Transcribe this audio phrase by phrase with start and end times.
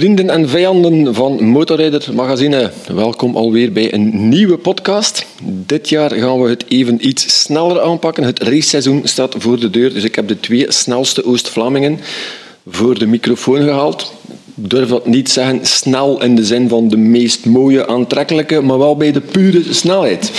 [0.00, 5.26] Vrienden en vijanden van Motorrijder Magazine, welkom alweer bij een nieuwe podcast.
[5.42, 8.24] Dit jaar gaan we het even iets sneller aanpakken.
[8.24, 12.00] Het raceseizoen staat voor de deur, dus ik heb de twee snelste Oost-Vlamingen
[12.68, 14.12] voor de microfoon gehaald.
[14.54, 18.78] Ik durf dat niet zeggen snel in de zin van de meest mooie, aantrekkelijke, maar
[18.78, 20.30] wel bij de pure snelheid.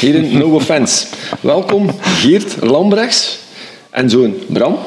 [0.00, 1.06] Heren, no offense.
[1.40, 3.38] Welkom Geert Lambrechts
[3.90, 4.78] en zoon Bram.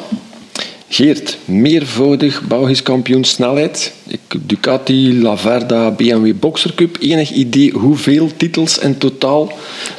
[0.94, 3.94] Geert, meervoudig Belgisch kampioen snelheid.
[4.42, 6.98] Ducati, Laverda, BMW Boxer Cup.
[7.00, 9.52] Enig idee hoeveel titels in totaal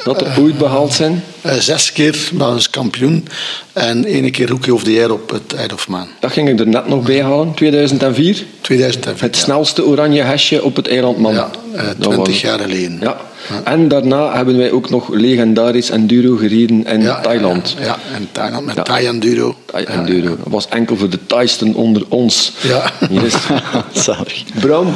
[0.03, 1.23] dat er ooit behaald zijn?
[1.45, 3.27] Uh, zes keer Belgisch kampioen
[3.73, 6.07] en één keer Rookie of the Year op het Eid of Man.
[6.19, 8.45] Dat ging ik er net nog bij halen, 2004.
[8.61, 11.33] 2004 Het snelste oranje hesje op het eiland Man.
[11.33, 12.97] Ja, uh, 20 jaar geleden.
[13.01, 13.17] Ja.
[13.63, 17.75] En daarna hebben wij ook nog legendarisch enduro gereden in ja, Thailand.
[17.79, 19.55] Ja, ja, in Thailand met Thai Enduro.
[19.65, 20.27] Thai Enduro.
[20.27, 22.53] Dat was enkel voor de Thaisten onder ons.
[22.61, 22.91] Ja.
[23.09, 23.35] Yes.
[24.61, 24.93] Bram,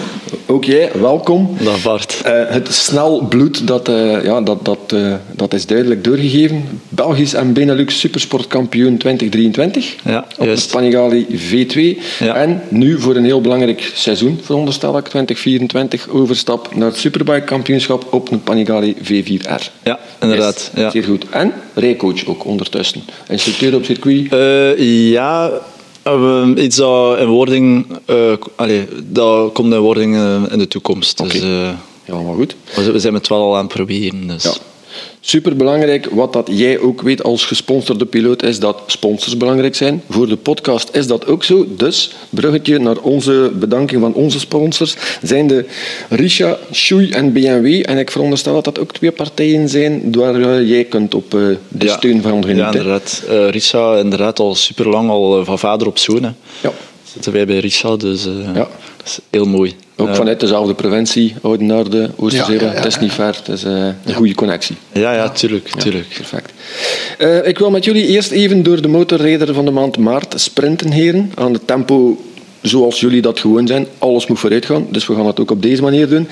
[0.48, 1.58] ook jij, welkom.
[1.64, 2.22] Dag Bart.
[2.26, 6.81] Uh, het snel bloed, dat, uh, ja, dat, dat, uh, dat is duidelijk doorgegeven.
[6.89, 9.95] Belgisch en Benelux supersportkampioen 2023.
[10.04, 10.64] Ja, op juist.
[10.64, 12.02] het Panigale V2.
[12.20, 12.36] Ja.
[12.36, 18.14] En nu voor een heel belangrijk seizoen, veronderstel ik, 2024, overstap naar het Superbike kampioenschap
[18.14, 19.64] op een Panigale V4R.
[19.84, 20.72] Ja, inderdaad.
[20.73, 20.89] Yes, Ja.
[20.89, 21.26] Zeer goed.
[21.30, 23.04] En rijcoach ook ondertussen.
[23.30, 24.34] Instructeur op circuit.
[24.34, 25.52] Eh, ja,
[26.13, 27.86] eh, iets dat in wording...
[28.05, 31.17] eh, allee, dat komt in wording eh, in de toekomst.
[31.17, 31.45] Dus, Oké.
[31.45, 31.69] eh,
[32.05, 32.55] Ja, maar goed.
[32.75, 34.27] we, we zijn het wel al aan het proberen.
[34.27, 34.44] Dus.
[34.44, 34.52] Ja.
[35.31, 40.02] Superbelangrijk, wat dat jij ook weet als gesponsorde piloot, is dat sponsors belangrijk zijn.
[40.09, 41.66] Voor de podcast is dat ook zo.
[41.70, 45.66] Dus, bruggetje naar onze bedanking van onze sponsors, zijn de
[46.09, 47.83] Risha, Shui en BMW.
[47.86, 51.39] En ik veronderstel dat dat ook twee partijen zijn waar eh, jij kunt op eh,
[51.67, 51.98] de Ja.
[51.98, 52.66] steun van Ja, genieten.
[52.67, 53.23] inderdaad.
[53.30, 56.23] Eh Risa, inderdaad, al super lang, al van vader op zoon.
[56.23, 56.30] hè.
[56.61, 56.72] Ja.
[57.14, 58.67] Zitten wij bij Risa, dus Ja.
[59.08, 59.76] Dat is heel mooi.
[59.95, 62.56] Ook Eh, vanuit dezelfde provincie, Oudenaarde, Oosterzee.
[62.56, 64.76] Ja, ja, ja, Het is niet ver, het is eh, een goede connectie.
[64.92, 65.70] Ja, ja, tuurlijk.
[65.73, 66.08] Ja, tuurlijk.
[66.16, 66.52] Perfect.
[67.18, 70.92] Eh, ik wil met jullie eerst even door de motorrijder van de maand maart sprinten,
[70.92, 71.32] heren.
[71.36, 72.18] Aan het tempo
[72.62, 73.88] zoals jullie dat gewoon zijn.
[73.98, 76.28] Alles moet vooruit gaan, dus we gaan het ook op deze manier doen.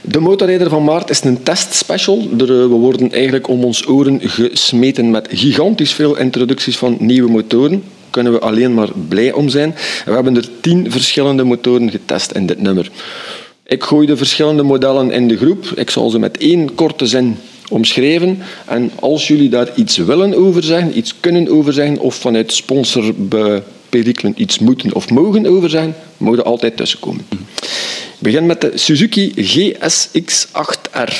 [0.00, 2.28] De motorrijder van maart is een testspecial.
[2.36, 7.82] We worden eigenlijk om ons oren gesmeten met gigantisch veel introducties van nieuwe motoren.
[8.14, 9.74] Kunnen we alleen maar blij om zijn.
[10.04, 12.90] We hebben er tien verschillende motoren getest in dit nummer.
[13.66, 15.64] Ik gooi de verschillende modellen in de groep.
[15.64, 17.36] Ik zal ze met één korte zin
[17.68, 18.42] omschrijven.
[18.66, 24.34] En als jullie daar iets willen over zeggen, iets kunnen over zeggen, of vanuit sponsorperikelen
[24.36, 27.26] iets moeten of mogen over zeggen, mogen altijd tussenkomen.
[27.30, 31.12] Ik begin met de Suzuki GSX-8R.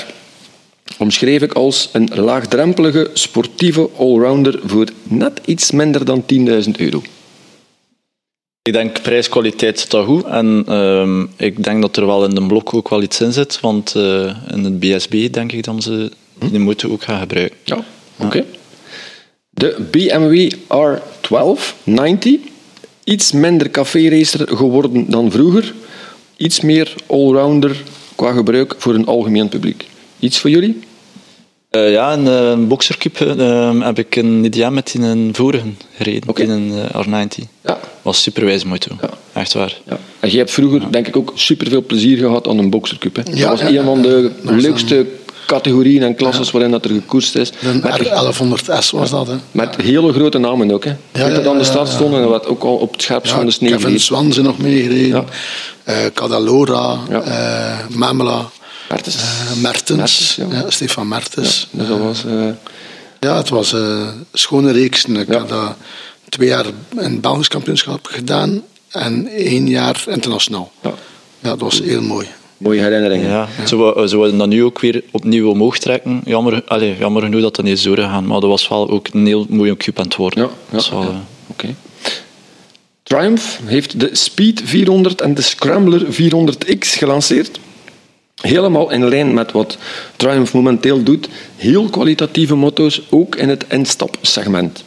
[0.99, 6.27] Omschreef ik als een laagdrempelige, sportieve allrounder voor net iets minder dan 10.000
[6.77, 7.03] euro.
[8.63, 10.25] Ik denk prijs-kwaliteit zit goed.
[10.25, 13.61] En ehm, ik denk dat er wel in de blok ook wel iets in zit.
[13.61, 16.11] Want eh, in het BSB denk ik dat ze
[16.51, 17.57] die moeten ook gaan gebruiken.
[17.65, 17.85] Ja,
[18.17, 18.45] oké.
[19.51, 22.53] De BMW R1290.
[23.05, 25.75] Iets minder café-racer geworden dan vroeger.
[26.37, 27.83] Iets meer allrounder
[28.15, 29.87] qua gebruik voor een algemeen publiek.
[30.25, 30.81] Iets voor jullie?
[31.71, 35.67] Eh, ja, in eh, een boxercup eh, heb ik een idea met in een vorige
[35.97, 36.35] gereden.
[36.35, 37.45] In een eh, R90.
[37.65, 37.79] Ja.
[38.03, 38.99] Was superwijs mooi toen.
[39.03, 39.11] Ja.
[39.33, 39.79] Echt waar.
[39.89, 39.99] ja.
[40.21, 43.17] En jij hebt vroeger, denk ik, ook superveel plezier gehad aan een boxercup.
[43.17, 43.23] Hè?
[43.23, 45.07] dat Ja, was ja, een van de leukste
[45.47, 47.53] categorieën en klasses waarin dat er gekoerst is.
[47.63, 49.27] Een Met, R1100S was dat.
[49.27, 49.35] Hè.
[49.51, 50.85] met hele grote namen ook.
[50.85, 50.91] Hè.
[50.91, 51.95] Ja, dat ja, aan de ja, start ja.
[51.95, 54.01] stonden en wat ook al op het scherpst van de sneeuw Kevin.
[54.01, 55.09] Swanze nog meegereden.
[55.09, 55.25] Ja.
[55.85, 57.23] Eh, Cadalora, Ja.
[58.97, 59.17] Eh, Mertens.
[59.17, 60.47] eh, Mertens, ja.
[60.51, 60.71] ja.
[60.71, 61.69] Stefan Mertens.
[61.71, 62.25] Dus dat was...
[62.25, 62.49] eh,
[63.21, 65.05] Ja, het was eh, een schone reeks.
[65.05, 65.77] Ik heb dat
[66.29, 70.73] twee jaar in het Belgisch kampioenschap gedaan en één jaar internationaal.
[70.83, 70.93] ja,
[71.43, 72.27] Ja, dat was heel mooi.
[72.57, 73.29] mooie herinneringen.
[73.31, 73.49] Ja.
[73.67, 76.21] Ze, ze wilden dat nu ook weer opnieuw omhoog trekken.
[76.25, 78.27] Jammer, allez, jammer genoeg dat dat niet is doorgegaan.
[78.27, 80.45] Maar dat was wel ook een heel mooie cup aan het worden.
[80.71, 81.01] Ja, ja, ja.
[81.03, 81.17] eh,
[81.47, 81.75] Oké.
[83.03, 87.59] Triumph heeft de Speed 400 en de Scrambler 400X gelanceerd.
[88.47, 89.79] Helemaal in lijn met wat
[90.17, 91.29] Triumph momenteel doet.
[91.57, 94.85] Heel kwalitatieve motto's, ook in het instapsegment.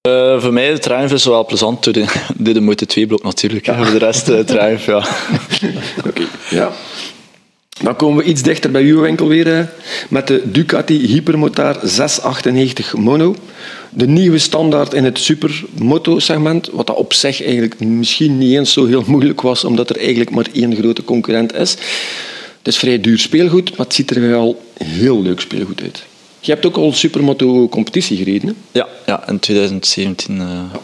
[0.00, 1.84] Eh, voor mij, de Triumph is wel plezant.
[1.84, 2.04] Door de,
[2.36, 3.66] door de Moto 2 blok natuurlijk.
[3.66, 3.74] hè.
[3.74, 4.96] Voor de rest, uh, Triumph, ja.
[6.08, 6.22] Oké.
[6.50, 6.72] Ja.
[7.82, 9.64] Dan komen we iets dichter bij uw winkel weer eh,
[10.08, 13.34] met de Ducati Hypermotar 698 Mono.
[13.94, 18.86] De nieuwe standaard in het supermoto-segment, wat dat op zich eigenlijk misschien niet eens zo
[18.86, 21.70] heel moeilijk was, omdat er eigenlijk maar één grote concurrent is.
[22.58, 26.04] Het is vrij duur speelgoed, maar het ziet er wel heel leuk speelgoed uit.
[26.44, 28.48] Je hebt ook al supermoto competitie gereden.
[28.48, 28.54] Hè?
[28.78, 30.42] Ja, ja, in 2017 uh,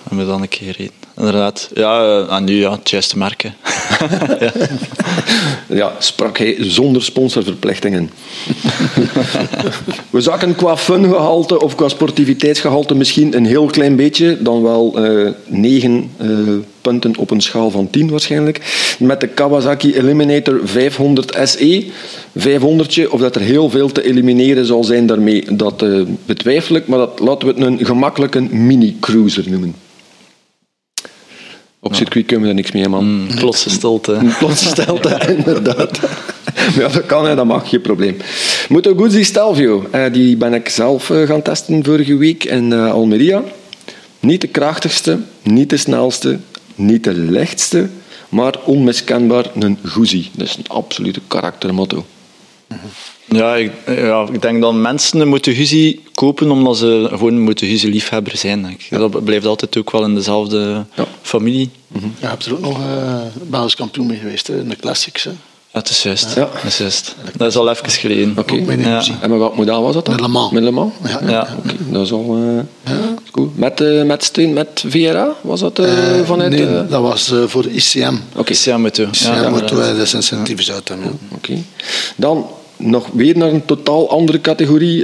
[0.08, 0.92] hebben we dan een keer gereden.
[1.16, 1.70] Inderdaad.
[1.74, 3.54] Ja, uh, en nu ja, het juiste merken.
[4.40, 4.52] ja.
[5.66, 8.10] ja, sprak hij zonder sponsorverplichtingen.
[10.10, 15.30] we zakken qua fungehalte of qua sportiviteitsgehalte misschien een heel klein beetje, dan wel uh,
[15.46, 16.10] negen
[16.80, 18.60] punten op een schaal van 10 waarschijnlijk.
[18.98, 21.86] Met de Kawasaki Eliminator 500 SE.
[22.36, 26.86] 500 of dat er heel veel te elimineren zal zijn daarmee, dat uh, betwijfel ik,
[26.86, 29.74] maar dat laten we het een gemakkelijke mini-cruiser noemen.
[31.80, 33.04] Op circuit kunnen we er niks mee, man.
[33.04, 34.18] Mm, plotse stilte.
[34.38, 35.98] Plotse stilte, inderdaad.
[36.78, 38.16] ja, dat kan, hè, dat mag, geen probleem.
[38.68, 43.42] Moto Guzzi Stelvio, uh, die ben ik zelf uh, gaan testen vorige week in Almeria.
[44.20, 46.38] Niet de krachtigste, niet de snelste,
[46.78, 47.88] niet de lichtste,
[48.28, 50.30] maar onmiskenbaar een Guzzi.
[50.32, 52.04] Dus een absolute karaktermotto.
[53.28, 55.52] Ja ik, ja, ik denk dat mensen een Moto
[56.14, 58.62] kopen omdat ze gewoon een Moto liefhebber zijn.
[58.62, 58.86] Denk ik.
[58.90, 58.98] Ja.
[58.98, 61.04] Dat blijft altijd ook wel in dezelfde ja.
[61.22, 61.70] familie.
[61.88, 62.14] Mm -hmm.
[62.14, 65.24] Ja, je hebt er ook nog uh, basiskampioen mee geweest, hè, in de classics.
[65.24, 65.30] Hè.
[65.72, 66.34] Ja, het is juist.
[66.34, 66.40] Ja.
[66.40, 67.14] Dat, is juist.
[67.36, 68.34] dat is al even geleden.
[68.38, 68.54] Oké.
[68.54, 68.78] Okay.
[68.78, 69.02] Ja.
[69.20, 70.14] En met wat model was dat dan?
[70.14, 70.52] Met Le Mans.
[70.52, 70.92] Met Le Mans?
[71.04, 71.20] Ja.
[71.26, 71.48] ja.
[71.58, 71.76] Okay.
[71.90, 73.14] Dat is al uh, ja.
[73.30, 73.52] Cool.
[73.54, 75.86] Met, uh, met steun, met VRA was dat uh,
[76.24, 76.50] vanuit?
[76.50, 78.14] Nee, dat was voor ICM.
[78.30, 78.56] Oké, okay.
[78.56, 79.02] ICM Moto.
[79.02, 80.98] ICM ja, Moto, dat is incentiefs uit dan.
[81.04, 81.14] Oké.
[81.34, 81.64] Okay.
[82.16, 82.46] Dan
[82.76, 85.02] nog weer naar een totaal andere categorie.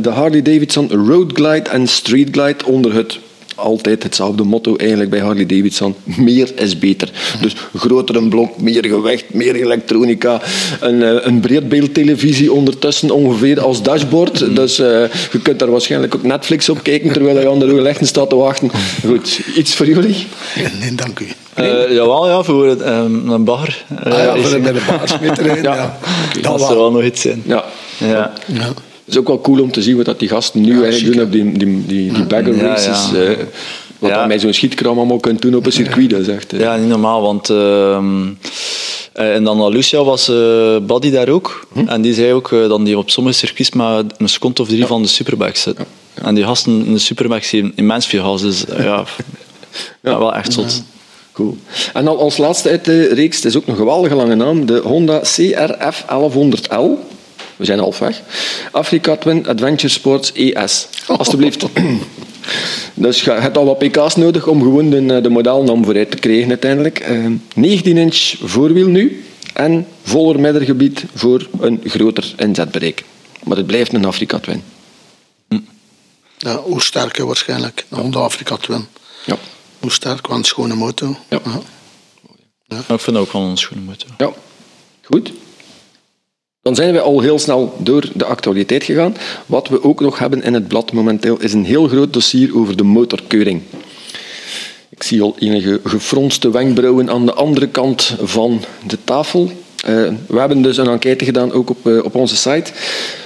[0.00, 3.18] de Harley Davidson Road Glide en Street Glide onder het
[3.54, 5.94] altijd hetzelfde motto eigenlijk bij Harley Davidson.
[6.04, 7.10] Meer is beter.
[7.40, 10.40] Dus groter een blok, meer gewicht, meer elektronica.
[10.80, 14.54] Een, een breedbeeldtelevisie ondertussen ongeveer als dashboard.
[14.56, 14.86] Dus uh,
[15.32, 18.70] je kunt daar waarschijnlijk ook Netflix op kijken terwijl je aan de staat te wachten.
[19.06, 20.26] Goed, iets voor jullie?
[20.80, 21.26] Nee, dank u.
[21.58, 23.84] Uh, jawel, ja, voor um, een bagger.
[24.06, 25.74] Uh, ah, ja, voor met een baggersmeter ja.
[25.74, 25.98] ja.
[26.28, 26.42] Okay.
[26.42, 27.42] Dat, dat zou wel nog iets zijn.
[27.46, 27.64] Ja.
[27.98, 28.32] ja.
[28.46, 28.72] ja.
[29.04, 31.24] Het is ook wel cool om te zien wat die gasten nu ja, eigenlijk doen
[31.24, 33.10] op die, die, die, die bagger races.
[33.12, 33.30] Ja, ja.
[33.30, 33.36] Uh,
[33.98, 34.26] wat ja.
[34.26, 36.10] met zo'n schietkram allemaal kunt doen op een circuit.
[36.10, 36.60] Dat is echt, uh.
[36.60, 41.66] Ja, niet normaal, want uh, in Andalusia was uh, Buddy daar ook.
[41.72, 41.88] Hm?
[41.88, 44.86] En die zei ook uh, dat die op sommige circuits maar een seconde of drie
[44.86, 45.76] van de superbikes zit.
[46.14, 48.42] En die gasten in de superbikes hebben immens veel gas.
[48.42, 49.04] Dus ja,
[50.02, 50.18] ja.
[50.18, 50.82] wel echt zot.
[51.32, 51.56] Cool.
[51.92, 54.80] En dan als laatste uit de reeks, het is ook een geweldige lange naam, de
[54.84, 57.13] Honda CRF 1100L.
[57.56, 58.22] We zijn half weg.
[58.70, 60.88] Africa Twin Adventure Sports ES.
[61.06, 61.66] Alsjeblieft.
[62.94, 66.48] Dus je hebt al wat pk's nodig om gewoon de, de modelnaam vooruit te krijgen
[66.48, 67.08] uiteindelijk.
[67.10, 73.04] Uh, 19 inch voorwiel nu en voller middengebied voor een groter inzetbereik.
[73.42, 74.62] Maar het blijft een Africa Twin.
[75.48, 75.58] Hm.
[76.38, 77.84] Ja, hoe sterker waarschijnlijk.
[77.88, 78.86] Een Honda Africa Twin.
[79.26, 79.36] Ja.
[79.80, 81.16] Hoe sterk, want een schone motor.
[81.28, 81.40] Ja.
[81.44, 81.60] ja.
[82.64, 82.94] ja.
[82.94, 84.08] Ik vind ook wel een schone motor.
[84.18, 84.32] Ja,
[85.02, 85.32] goed.
[86.64, 89.16] Dan zijn we al heel snel door de actualiteit gegaan.
[89.46, 92.76] Wat we ook nog hebben in het blad momenteel is een heel groot dossier over
[92.76, 93.60] de motorkeuring.
[94.88, 99.42] Ik zie al enige gefronste wenkbrauwen aan de andere kant van de tafel.
[99.88, 102.72] Uh, we hebben dus een enquête gedaan, ook op, uh, op onze site,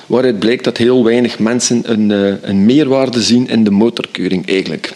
[0.07, 4.93] waaruit blijkt dat heel weinig mensen een, uh, een meerwaarde zien in de motorkeuring eigenlijk.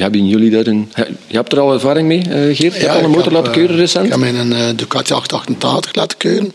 [0.00, 0.92] Hebben jullie daar een...
[1.26, 2.58] Je hebt er al ervaring mee, uh, Geert?
[2.58, 4.04] Je hebt al een motor laten keuren recent?
[4.04, 6.52] Ik heb mijn uh, Ducati 888 laten keuren.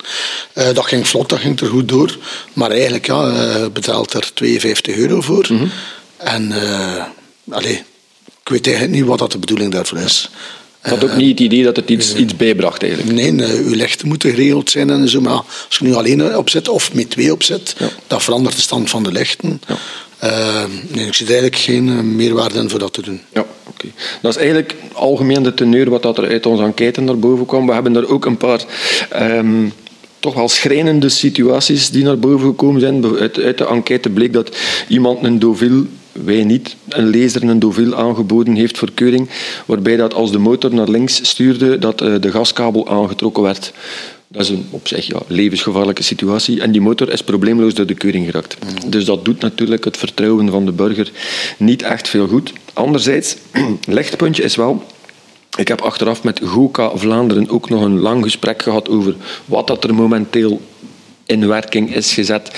[0.53, 2.17] Uh, dat ging vlot, dat ging er goed door.
[2.53, 5.45] Maar eigenlijk, ja, uh, betaalt er 52 euro voor.
[5.49, 5.71] Mm -hmm.
[6.17, 6.51] En,
[7.49, 7.77] allez,
[8.44, 10.29] ik weet eigenlijk niet wat dat de bedoeling daarvoor is.
[10.83, 13.11] Je had ook niet het idee dat het iets, iets bijbracht eigenlijk?
[13.11, 15.21] Nee, uw lichten moeten geregeld zijn en zo.
[15.21, 15.33] Maar
[15.67, 17.89] als je nu alleen opzet of met twee opzet, ja.
[18.07, 19.61] dat verandert de stand van de lichten.
[19.67, 19.77] Ja.
[20.24, 23.21] Uh, nee, ik zie eigenlijk geen meerwaarde in voor dat te doen.
[23.33, 23.88] Ja, oké.
[24.21, 27.68] Dat is eigenlijk algemeen de teneur wat dat er uit onze enquête naar boven kwam.
[27.68, 28.66] We hebben er ook een paar
[29.21, 29.74] um,
[30.19, 33.18] toch wel schrijnende situaties die naar boven gekomen zijn.
[33.19, 34.57] Uit, uit de enquête bleek dat
[34.88, 35.86] iemand een Deauville
[36.26, 39.30] wij niet, een lezer een Deauville aangeboden heeft voor keuring,
[39.66, 43.74] waarbij dat als de motor naar links stuurde, dat uh, de gaskabel aangetrokken werd.
[44.27, 46.61] Dat is een op zich ja, levensgevaarlijke situatie.
[46.61, 48.57] En die motor is probleemloos door de keuring geraakt.
[48.87, 51.11] Dus dat doet natuurlijk het vertrouwen van de burger
[51.57, 52.53] niet echt veel goed.
[52.73, 53.35] Anderzijds,
[53.87, 54.83] lichtpuntje is wel
[55.57, 59.15] ik heb achteraf met GOKA Vlaanderen ook nog een lang gesprek gehad over
[59.45, 60.61] wat dat er momenteel
[61.25, 62.51] in werking is gezet.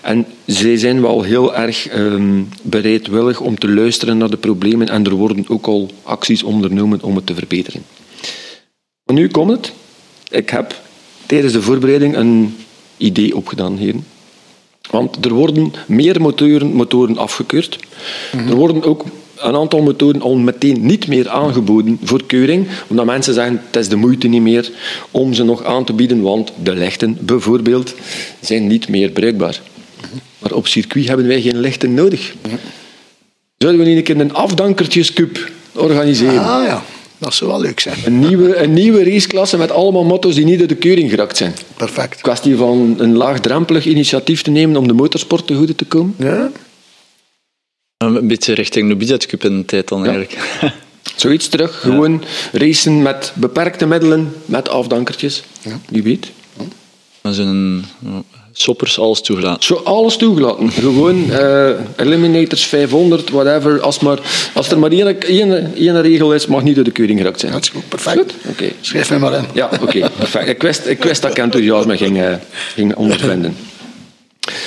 [0.00, 5.04] En zij zijn wel heel erg um, bereidwillig om te luisteren naar de problemen en
[5.04, 7.84] er worden ook al acties ondernomen om het te verbeteren.
[9.04, 9.72] Maar nu komt het.
[10.30, 10.82] Ik heb
[11.26, 12.56] tijdens de voorbereiding een
[12.96, 14.04] idee opgedaan, heren.
[14.90, 17.78] Want er worden meer motoren, motoren afgekeurd.
[18.32, 18.50] Mm-hmm.
[18.50, 19.04] Er worden ook
[19.36, 23.88] een aantal motoren al meteen niet meer aangeboden voor keuring, omdat mensen zeggen het is
[23.88, 24.70] de moeite niet meer
[25.10, 27.94] om ze nog aan te bieden, want de lichten bijvoorbeeld
[28.40, 29.60] zijn niet meer bruikbaar.
[30.38, 32.34] Maar op circuit hebben wij geen lichten nodig.
[33.58, 36.44] Zouden we niet een keer een afdankertjescup organiseren?
[36.44, 36.82] Ah ja,
[37.18, 37.96] dat zou wel leuk zijn.
[38.04, 41.54] Een nieuwe, een nieuwe raceklasse met allemaal motto's die niet door de keuring geraakt zijn.
[41.76, 42.20] Perfect.
[42.20, 46.14] Kwestie van een laagdrempelig initiatief te nemen om de motorsport te goede te komen.
[46.18, 46.50] Ja?
[47.96, 50.38] Een beetje richting de Budget Cup in de tijd dan eigenlijk.
[51.16, 55.42] Zoiets terug, gewoon racen met beperkte middelen, met afdankertjes.
[55.88, 56.30] Wie weet.
[57.20, 57.84] Dan zijn
[58.54, 59.62] shoppers alles toegelaten.
[59.62, 60.70] Zo alles toegelaten.
[60.70, 63.80] Gewoon eh, Eliminators 500, whatever.
[63.80, 64.18] Als, maar,
[64.52, 67.52] als er maar één, één, één regel is, mag niet door de keuring geraakt zijn.
[67.52, 68.18] Dat is goed, perfect.
[68.18, 68.34] Goed?
[68.48, 68.70] Oké.
[68.80, 69.44] Schrijf mij maar in.
[69.52, 70.10] Ja, oké.
[70.18, 70.48] perfect.
[70.48, 72.34] Ik wist, ik wist dat ik enthousiasme ging, eh,
[72.74, 73.56] ging ondervinden.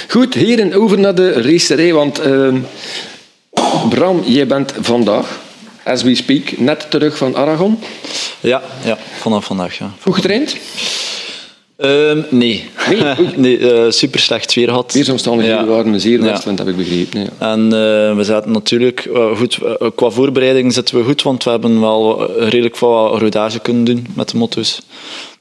[0.08, 1.94] Goed, heren, over naar de racerij.
[1.94, 2.53] Want uh,
[3.89, 5.39] Bram, jij bent vandaag,
[5.84, 7.79] as we speak, net terug van Aragon.
[8.39, 9.77] Ja, ja vanaf vandaag.
[9.77, 9.91] Ja.
[10.01, 10.56] Goed getraind?
[11.79, 12.69] Um, nee.
[12.89, 14.93] Nee, nee uh, super slecht weer gehad.
[14.93, 15.65] Weersomstandigheden ja.
[15.65, 16.65] waren zeer wisselend, ja.
[16.65, 17.19] heb ik begrepen.
[17.19, 17.51] Ja.
[17.51, 19.60] En uh, we zaten natuurlijk uh, goed.
[19.96, 24.29] qua voorbereiding zitten we goed, want we hebben wel redelijk wat rodage kunnen doen met
[24.29, 24.81] de motto's.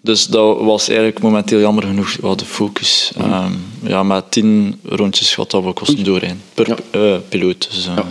[0.01, 3.13] Dus dat was eigenlijk momenteel jammer genoeg wel de focus.
[3.17, 3.33] Mm.
[3.33, 7.21] Um, ja, met tien rondjes gaat dat we kosten doorheen per ja.
[7.29, 7.69] piloot.
[7.75, 8.05] Dus, ja.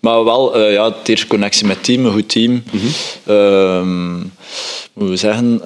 [0.00, 2.52] Maar wel, ja, het eerste connectie met team, een goed team.
[2.52, 2.80] Mm
[3.24, 4.32] -hmm.
[4.92, 5.60] moeten we zeggen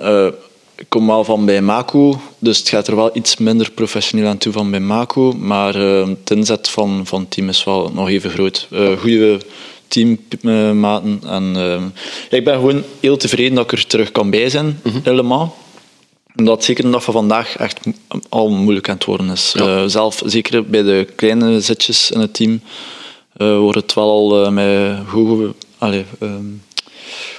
[0.78, 4.38] ik kom wel van bij Mako, dus het gaat er wel iets minder professioneel aan
[4.38, 5.32] toe van bij Mako.
[5.32, 8.66] Maar uh, het inzet van, van het team is wel nog even groot.
[8.70, 9.40] Uh, goede
[9.88, 11.20] teammaten.
[11.26, 11.82] en uh,
[12.38, 15.00] ik ben gewoon heel tevreden dat ik er terug kan bij zijn, mm -hmm.
[15.04, 15.56] helemaal.
[16.36, 17.80] Omdat zeker de dag van vandaag echt
[18.28, 19.54] al moeilijk aan het worden is.
[19.56, 19.88] Ja.
[19.88, 22.60] zelf, zeker bij de kleine zitjes in het team,
[23.36, 26.04] wordt het wel al met hoge, allez,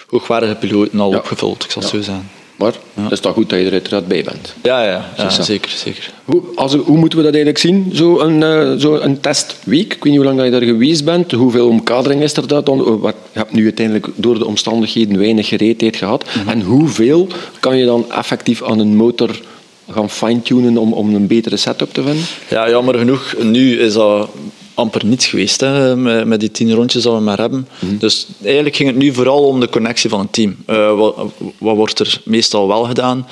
[0.08, 1.18] hoogwaardige piloten al ja.
[1.18, 1.88] opgevuld, ik zal ja.
[1.88, 2.39] zo zeggen.
[2.60, 3.04] Maar ja.
[3.04, 4.54] het is toch goed dat je er uiteraard bij bent.
[4.64, 5.70] Ja, ja, ja zeker.
[5.70, 6.12] zeker.
[6.26, 9.94] Hoe, als, hoe moeten we dat eigenlijk zien, zo'n een, uh, zo een testweek?
[9.94, 11.32] Ik weet niet hoe lang dat je daar geweest bent.
[11.32, 12.78] Hoeveel omkadering is er dat dan?
[13.04, 16.26] Je hebt nu uiteindelijk door de omstandigheden weinig gereedheid gehad.
[16.26, 16.50] Mm -hmm.
[16.50, 17.28] En hoeveel
[17.60, 19.42] kan je dan effectief aan een motor
[19.92, 22.24] gaan fine-tunen om, om een betere setup te vinden?
[22.50, 23.36] Ja, jammer genoeg.
[23.42, 24.30] Nu is dat
[24.80, 27.68] amper niets geweest hè, met, met, die tien rondjes dat we maar hebben.
[27.80, 27.98] Mm -hmm.
[27.98, 30.56] Dus eigenlijk ging het nu vooral om de connectie van het team.
[30.68, 31.16] Uh, wat,
[31.58, 33.28] wat, wordt er meestal wel gedaan?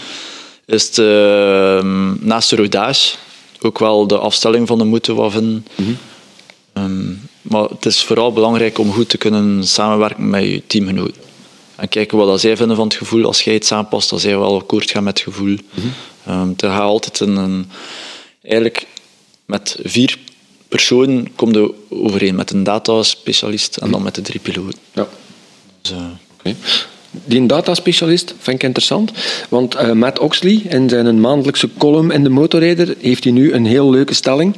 [0.66, 1.82] Is het, uh,
[2.20, 3.16] naast de rodage
[3.62, 5.66] ook wel de afstelling van de moeten wat vinden.
[5.76, 6.84] Mm -hmm.
[6.84, 11.22] um, maar het is vooral belangrijk om goed te kunnen samenwerken met je teamgenoten.
[11.76, 13.26] En kijken wat zij vinden van het gevoel.
[13.26, 15.58] Als jij het aanpast, dan zij wel akkoord gaan met het gevoel.
[15.74, 16.42] Mm -hmm.
[16.42, 17.70] um, er gaat altijd een, een,
[18.42, 18.88] eigenlijk
[19.46, 20.18] met vier
[20.70, 24.80] persoon komt er overeen met een dataspecialist en dan met de drie piloten.
[24.94, 25.08] Ja.
[25.82, 25.98] Dus, uh,
[26.40, 26.56] okay.
[27.26, 29.12] Die dataspecialist vind ik interessant,
[29.50, 33.66] want uh, Matt Oxley in zijn maandelijkse column in de Motorrijder heeft hij nu een
[33.66, 34.56] heel leuke stelling.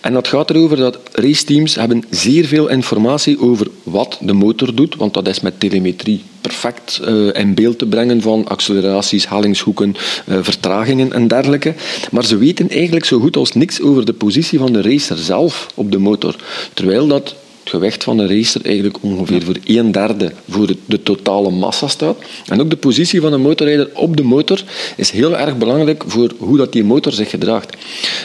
[0.00, 4.96] En dat gaat erover dat raceteams hebben zeer veel informatie over wat de motor doet,
[4.96, 9.96] want dat is met telemetrie perfect uh, in beeld te brengen van acceleraties, hellingshoeken,
[10.28, 11.74] uh, vertragingen en dergelijke.
[12.10, 15.66] Maar ze weten eigenlijk zo goed als niks over de positie van de racer zelf
[15.74, 16.36] op de motor.
[16.74, 17.34] Terwijl dat
[17.70, 22.16] gewicht van een racer eigenlijk ongeveer voor een derde voor de, de, totale massa staat.
[22.46, 24.62] En ook de positie van een motorrijder op de motor
[24.96, 27.76] is heel erg belangrijk voor hoe dat die motor zich gedraagt.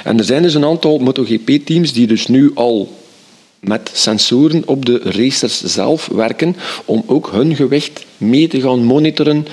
[0.04, 2.92] En er zijn dus een aantal MotoGP-teams die dus nu al
[3.60, 9.48] met sensoren op de racers zelf werken om ook hun gewicht mee te gaan monitoren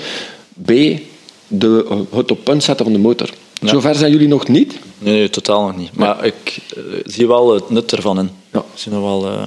[0.53, 1.03] bij
[1.47, 3.29] de, het op punt zetten van de motor.
[3.53, 3.67] Ja.
[3.67, 4.79] Zover zijn jullie nog niet?
[4.97, 5.95] Nee, nee totaal nog niet.
[5.95, 6.23] Maar ja.
[6.23, 8.29] ik uh, zie wel het nut ervan in.
[8.51, 8.59] Ja.
[8.59, 9.31] Ik zie nog wel...
[9.31, 9.45] Uh,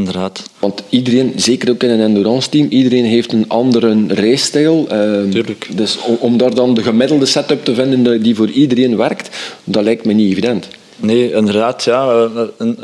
[0.00, 0.50] inderdaad.
[0.58, 4.86] Want iedereen, zeker ook in een endurance-team, iedereen heeft een andere rijstijl.
[4.92, 5.68] Uh, Tuurlijk.
[5.76, 9.84] Dus om, om, daar dan de gemiddelde setup te vinden die voor iedereen werkt, dat
[9.84, 10.68] lijkt me niet evident.
[10.96, 11.84] Nee, inderdaad.
[11.84, 12.28] Ja.
[12.58, 12.78] Een,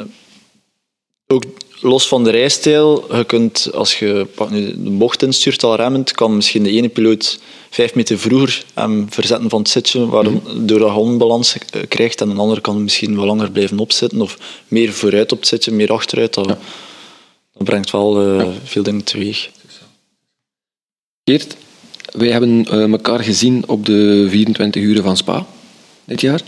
[1.27, 1.45] ook
[1.81, 6.37] los van de rijstijl, je kunt, als je nu de bocht instuurt al remmend, kan
[6.37, 7.39] misschien de ene piloot
[7.71, 11.57] vijf meter vroeger hem verzetten van het zitje, waardoor hij onbalans
[11.89, 15.49] krijgt, en een ander kan misschien wel langer blijven opzitten, of meer vooruit op het
[15.49, 16.35] zitje, meer achteruit.
[16.35, 16.59] Dat, ja.
[17.57, 18.53] Dat brengt wel ja.
[18.65, 19.51] veel dingen teweeg.
[21.25, 21.57] Geert,
[22.13, 25.47] wij hebben uh, elkaar gezien op de 24 uur van Spa
[26.05, 26.43] dit jaar.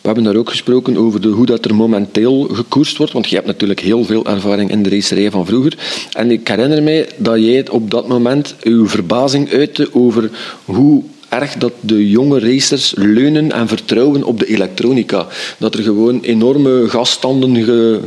[0.00, 3.34] We hebben daar ook gesproken over de, hoe dat er momenteel gekoerst wordt, want je
[3.34, 5.78] hebt natuurlijk heel veel ervaring in de racerij van vroeger.
[6.12, 10.30] En ik herinner mij dat jij op dat moment uw verbazing uitte over
[10.64, 15.26] hoe erg dat de jonge racers leunen en vertrouwen op de elektronica.
[15.58, 18.00] Dat er gewoon enorme gasstanden ge,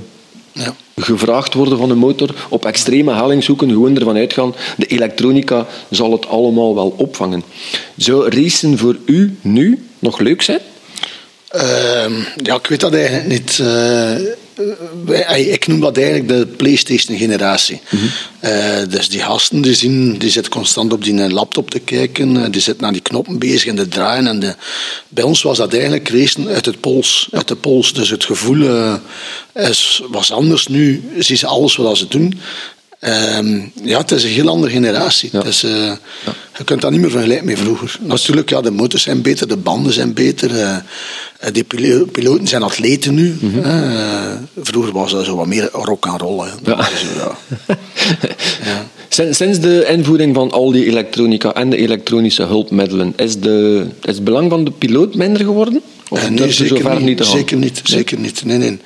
[0.52, 0.76] ja.
[0.96, 6.28] Gevraagd worden van de motor, op extreme hellingshoeken gewoon ervan uitgaan, de elektronica zal het
[6.28, 7.44] allemaal wel opvangen.
[7.98, 10.60] Zou racen voor u nu nog leuk zijn?
[11.48, 13.60] Ehm, ja, ik weet dat eigenlijk niet.
[13.60, 14.16] Eh,
[15.38, 17.82] ik noem dat eigenlijk de PlayStation-generatie.
[18.40, 22.52] Eh, dus die gasten die, zien, die zitten constant op die laptop te kijken, eh,
[22.52, 24.28] die zitten aan die knoppen bezig en te draaien.
[24.28, 24.56] En de,
[25.10, 27.28] bij ons was dat eigenlijk racen uit het pols.
[27.32, 27.94] Uit de pols.
[27.94, 28.96] Dus het gevoel eh,
[29.70, 30.68] is, was anders.
[30.68, 32.40] Nu zien ze alles wat ze doen.
[33.02, 35.30] Ehm, ja, het is een heel andere generatie.
[35.34, 35.92] Het is, eh,
[36.58, 37.98] Je kunt dat niet meer vergelijken met vroeger.
[38.02, 40.52] Natuurlijk, ja, de motors zijn beter, de banden zijn beter.
[40.60, 43.38] eh, eh, die pilo- piloten zijn atleten nu.
[43.64, 44.34] eh.
[44.62, 46.48] vroeger was dat zo wat meer rock and roll.
[46.66, 46.90] ja.
[49.10, 54.16] Sinds, sinds de invoering van al die elektronica en de elektronische hulpmiddelen, is, de, is
[54.16, 55.82] het belang van de piloot minder geworden?
[56.10, 57.32] Of Eh, nee, zeker niet, niet te gaan?
[57.38, 57.82] zeker niet.
[57.84, 58.46] Zeker niet.
[58.46, 58.70] Nee, nee.
[58.70, 58.80] nee,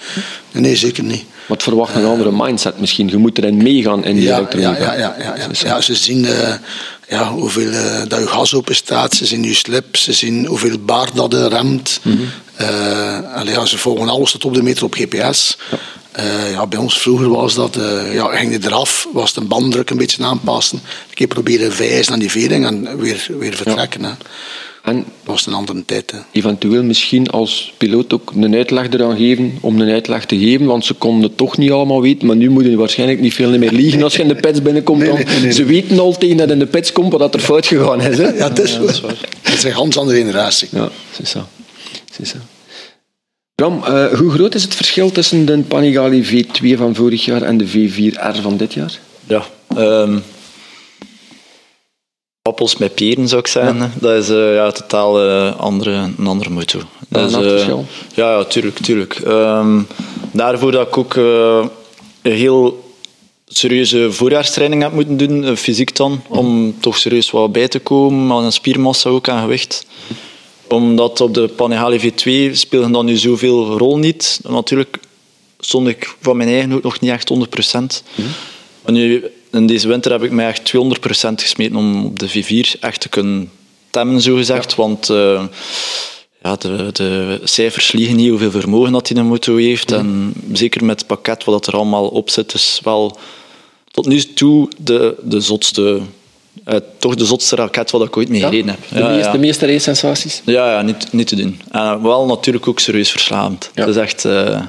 [0.63, 1.23] nee, zeker niet.
[1.47, 3.07] Want verwacht een andere mindset misschien.
[3.09, 4.93] Je moet erin meegaan in die Ja, ja, elektronica.
[4.93, 5.47] ja, ja, ja, ja.
[5.63, 6.53] Ja, ze zien eh,
[7.09, 10.79] ja, hoeveel eh, dat je gas open staat, ze zien je slip, ze zien hoeveel
[10.79, 11.99] bar dat je remt.
[12.01, 12.17] Mhm.
[12.55, 15.57] Eh, ze volgen alles tot op de meter op GPS.
[16.11, 19.89] Eh, ja, bij ons vroeger was dat, eh, ja, ging je eraf, was de banddruk
[19.89, 20.81] een beetje aanpassen.
[21.09, 24.03] Een keer proberen vijzen aan die vering en weer, weer vertrekken.
[24.03, 24.11] Hè.
[24.85, 26.11] En Dat was een andere tijd.
[26.11, 26.17] Hè.
[26.31, 30.85] eventueel misschien als piloot ook een uitleg eraan geven om een uitleg te geven, want
[30.85, 33.71] ze konden het toch niet allemaal weten, maar nu moeten je waarschijnlijk niet veel meer
[33.71, 34.99] liegen als je in de pits binnenkomt.
[34.99, 35.17] Nee, dan.
[35.17, 35.51] nee, nee, nee.
[35.51, 38.17] Ze weten al tegen dat in de pits komt wat er fout gegaan is.
[38.17, 38.29] Hè?
[38.29, 40.67] Ja, het is, het is een ganz andere generatie.
[40.71, 41.39] Ja, c'est ça.
[42.11, 42.37] C'est ça.
[43.55, 47.57] Bram, eh, hoe groot is het verschil tussen de Panigale V2 van vorig jaar en
[47.57, 48.99] de V4R van dit jaar?
[49.27, 50.17] Ja, ehm,
[52.47, 53.93] appels met peren zou ik zeggen.
[53.99, 56.49] Dat is eh, ja, totaal eh, andere, een andere.
[56.65, 57.85] Ja, Dat is, een eh, verschil.
[58.13, 58.79] ja, ja, tuurlijk.
[58.79, 59.13] tuurlijk.
[59.13, 59.81] Ehm,
[60.31, 61.69] daarvoor dat ik ook een
[62.21, 62.93] heel
[63.47, 68.51] serieuze voorjaarstraining heb moeten doen, fysiek dan, om toch serieus wat bij te komen, aan
[68.51, 69.85] spiermassa ook aan gewicht.
[70.67, 74.39] Omdat op de Panigale V2 speelde dan nu zoveel rol niet.
[74.43, 74.97] Natuurlijk
[75.59, 78.03] stond ik van mijn eigen ook nog niet echt 100%.
[78.83, 79.23] Maar nu,
[79.55, 80.79] in deze winter heb ik mij echt 200%
[81.35, 83.51] gesmeten om op de V4 echt te kunnen
[83.89, 84.75] temmen, zo gezegd.
[84.75, 85.43] Want eh,
[86.43, 89.91] ja, de, de cijfers liegen niet hoeveel vermogen dat die een motor heeft.
[89.91, 93.17] En zeker met het pakket wat er allemaal op zit, is wel
[93.91, 95.99] tot nu toe de, de zotste,
[96.63, 98.79] eh, toch de zotste raket wat ik ooit mee gereden heb.
[98.89, 100.41] De, meeste, de meeste race-sensaties?
[100.45, 101.61] Ja, ja niet, niet te doen.
[101.71, 103.71] En wel natuurlijk ook serieus verslavend.
[103.73, 103.85] Ja.
[103.85, 104.25] Dat is echt...
[104.25, 104.61] eh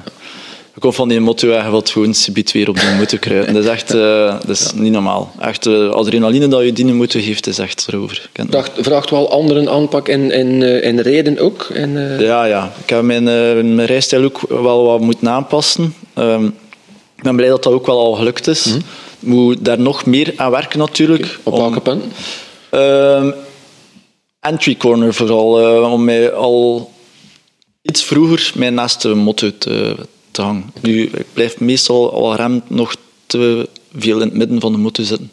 [0.77, 3.53] ik kom van die motto en je wilt gewoon subiet weer op die motor kruipen.
[3.53, 5.31] Dat is echt eh, dat is niet normaal.
[5.39, 8.29] Echt, de adrenaline dat je die motor geeft, is echt erover.
[8.49, 11.69] Vraagt, vraagt wel andere aanpak in, in, eh, in rijden ook?
[11.73, 12.73] En, eh, Ja, ja.
[12.83, 15.93] Ik heb mijn, eh, mijn rijstijl ook wel wat moeten aanpassen.
[16.13, 16.45] Ehm,
[17.15, 18.65] ik ben blij dat dat ook wel al gelukt is.
[18.65, 18.83] Ik
[19.19, 21.39] moet daar nog meer aan werken natuurlijk.
[21.43, 22.03] Op welke punt?
[22.69, 23.31] Ehm,
[24.39, 26.91] entry corner vooral, eh, om mij al
[27.81, 29.95] iets vroeger mijn naast de motto te,
[30.37, 30.71] te hangen.
[30.81, 32.95] Nu, ik blijf meestal al rem nog
[33.25, 35.31] te veel in het midden van de motto zitten.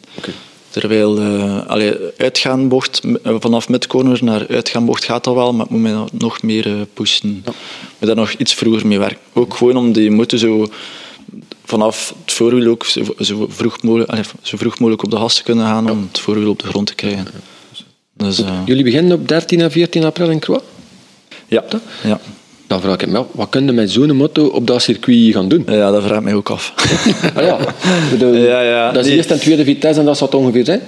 [0.69, 5.81] Terwijl uh, allee, uitgaanbocht, eh, vanaf midcorner naar uitgaanbocht gaat dat wel, maar ik moet
[5.81, 7.41] mij nog meer uh, pushen.
[7.45, 7.51] Ja.
[7.51, 9.19] Ik moet daar nog iets vroeger mee werken.
[9.33, 10.67] Ook gewoon om die motor zo
[11.63, 15.35] vanaf het voorwiel ook zo, zo, vroeg mogelijk, allee, zo vroeg mogelijk op de gas
[15.35, 17.27] te kunnen gaan om het voorwiel op de grond te krijgen.
[18.13, 18.41] Dus.
[18.65, 20.63] Jullie beginnen op 13 en 14 april in Croix?
[21.47, 21.63] Ja.
[22.03, 22.19] ja.
[22.67, 25.47] Dan vraag ik me af, wat kun je met zo'n motto op dat circuit gaan
[25.47, 25.63] doen?
[25.67, 26.73] Ja, dat vraag ik mij ook af.
[27.35, 27.57] ah, ja.
[28.09, 28.91] Bedoel, ja, ja.
[28.91, 30.81] Dat is eerst en tweede vitesse en dat zal het ongeveer zijn?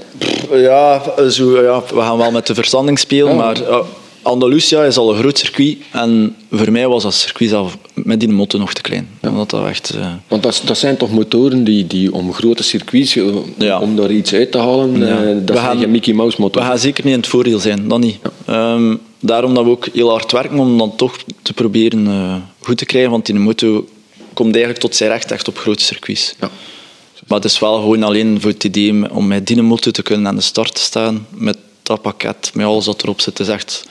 [0.51, 3.35] Ja, zo, ja, we gaan wel met de verstanding spelen, ja.
[3.35, 3.79] maar uh,
[4.21, 8.29] Andalusia is al een groot circuit en voor mij was dat circuit zelf met die
[8.29, 9.07] motor nog te klein.
[9.21, 9.29] Ja.
[9.29, 10.07] Omdat dat echt, uh...
[10.27, 13.17] Want dat, dat, zijn toch motoren die, die om grote circuits,
[13.57, 13.79] ja.
[13.79, 15.23] om daar iets uit te halen, ja.
[15.23, 16.61] uh, dat we zijn geen Mickey Mouse motor.
[16.61, 18.17] We gaan zeker niet in het voordeel zijn, dat niet.
[18.49, 22.77] Um, daarom dat we ook heel hard werken om dan toch te proberen uh, goed
[22.77, 23.83] te krijgen, want die motor
[24.33, 26.35] komt eigenlijk tot zijn recht echt op grote circuits.
[26.39, 26.49] Ja.
[27.27, 30.27] Maar het is wel gewoon alleen voor het idee om met die motor te kunnen
[30.27, 33.85] aan de start te staan, met dat pakket, met alles wat erop zit, is echt,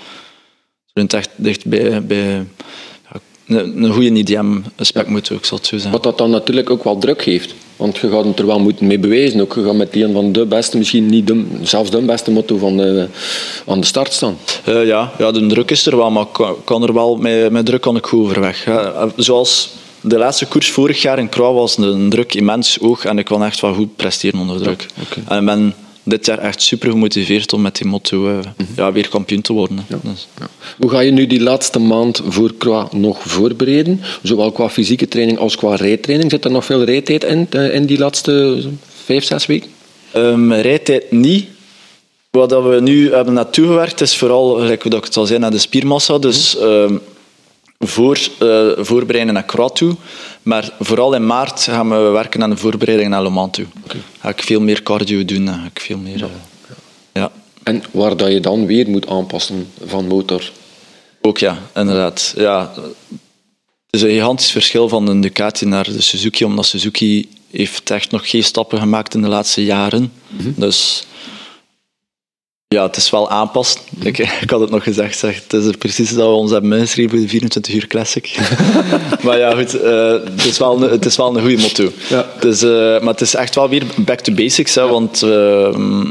[0.93, 2.47] het echt dicht bij, bij
[3.47, 5.93] een, een goede IDM-spec moet ook, zal het zo zijn.
[5.93, 7.55] Wat dat dan natuurlijk ook wel druk geeft.
[7.77, 9.41] Want je gaat het er wel moeten mee bewijzen.
[9.41, 12.57] Ook je gaat met een van de beste, misschien niet de, zelfs de beste motto
[12.59, 13.09] van de,
[13.67, 14.37] aan de start staan.
[14.69, 17.67] Uh, ja, ja, de druk is er wel, maar kan, kan er wel, met, met
[17.67, 18.65] druk kan ik goed overweg.
[18.65, 23.19] Ja, zoals de laatste koers vorig jaar in Croix was de druk immens hoog en
[23.19, 24.87] ik kon echt wel goed presteren onder druk.
[24.95, 25.37] Ja, okay.
[25.37, 25.75] En ben
[26.07, 28.67] dit jaar echt super gemotiveerd om met die motto mm -hmm.
[28.77, 29.85] ja, weer kampioen te worden.
[29.89, 29.99] Ja.
[30.03, 30.29] Dus.
[30.39, 30.49] Ja.
[30.79, 34.01] Hoe ga je nu die laatste maand voor Croix nog voorbereiden?
[34.23, 36.31] Zowel qua fysieke training als qua rijtraining.
[36.31, 38.65] Zit er nog veel rijtijd in, in die laatste
[39.05, 39.71] vijf, zes weken?
[40.17, 41.47] Um, rijtijd niet.
[42.31, 45.51] Wat we nu hebben naartoe gewerkt is vooral, gelijk hoe ik het al zei, naar
[45.51, 46.19] de spiermassa.
[46.19, 47.01] Dus um,
[47.79, 49.97] voor, uh, voorbereiden naar Croix toe.
[50.43, 53.67] Maar vooral in maart gaan we werken aan de voorbereiding naar Le Mans toe.
[53.85, 54.01] Okay.
[54.19, 55.49] Ga ik veel meer cardio doen.
[55.49, 56.25] Ga ik veel meer, ja.
[56.25, 56.31] Uh,
[57.13, 57.33] ja.
[57.63, 60.53] En waar dat je dan weer moet aanpassen van motor?
[61.21, 62.35] Ook ja, inderdaad.
[62.37, 62.73] Ja.
[63.87, 68.11] Het is een gigantisch verschil van de Ducati naar de Suzuki, omdat Suzuki heeft echt
[68.11, 70.13] nog geen stappen gemaakt in de laatste jaren.
[70.29, 70.55] Mm -hmm.
[70.57, 71.07] Dus
[72.69, 73.81] ja, het is wel aanpassen.
[74.03, 77.11] Ik, ik, had het nog gezegd, zeg, het is precies dat we ons hebben ingeschreven
[77.11, 78.39] voor de 24 uur classic.
[79.25, 81.93] maar ja, goed, uh, het, is wel een, het is wel een goede motto.
[82.09, 82.27] Ja.
[82.41, 86.05] Dus, uh, maar het is echt wel weer back to basics, hè, want uh,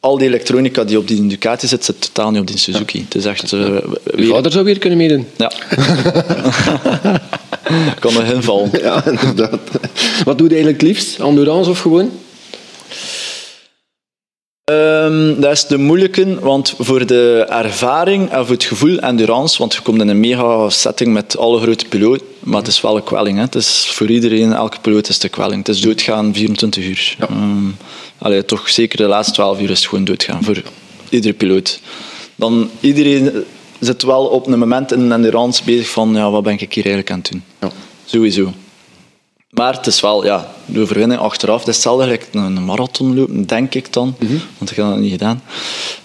[0.00, 2.98] al die elektronica die op die Ducati zit, zit totaal niet op die Suzuki.
[2.98, 3.04] Ja.
[3.04, 3.52] Het is echt...
[3.52, 4.26] Uh, weer...
[4.26, 5.26] vader zou weer kunnen meedoen.
[5.36, 5.52] Ja.
[8.00, 8.70] kan er invallen.
[8.82, 9.60] Ja, inderdaad.
[10.24, 11.18] Wat doe je eigenlijk liefst?
[11.18, 12.10] Endurance of gewoon?
[14.70, 19.74] Um, dat is de moeilijke, want voor de ervaring en voor het gevoel endurance, want
[19.74, 23.04] je komt in een mega setting met alle grote piloten, maar het is wel een
[23.04, 23.36] kwelling.
[23.36, 23.42] Hè.
[23.42, 25.66] Het is voor iedereen, elke piloot is de kwelling.
[25.66, 27.16] Het is doodgaan 24 uur.
[27.18, 27.28] Ja.
[27.30, 27.76] Um,
[28.18, 30.62] allee, toch zeker de laatste 12 uur is het gewoon doodgaan voor
[31.08, 31.80] iedere piloot.
[32.36, 33.44] Dan iedereen
[33.78, 37.10] zit wel op een moment in endurance bezig van ja, wat ben ik hier eigenlijk
[37.10, 37.42] aan het doen.
[37.60, 37.70] Ja.
[38.04, 38.52] Sowieso.
[39.50, 43.46] Maar het is wel, ja, de overwinning achteraf, het is hetzelfde gelijk een marathon lopen,
[43.46, 44.40] denk ik dan, mm -hmm.
[44.58, 45.42] want ik heb dat niet gedaan.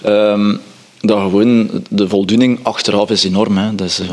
[0.06, 0.62] Um,
[1.00, 3.58] dat gewoon, de voldoening achteraf is enorm.
[3.58, 3.76] Hè.
[3.76, 4.10] Dus, uh...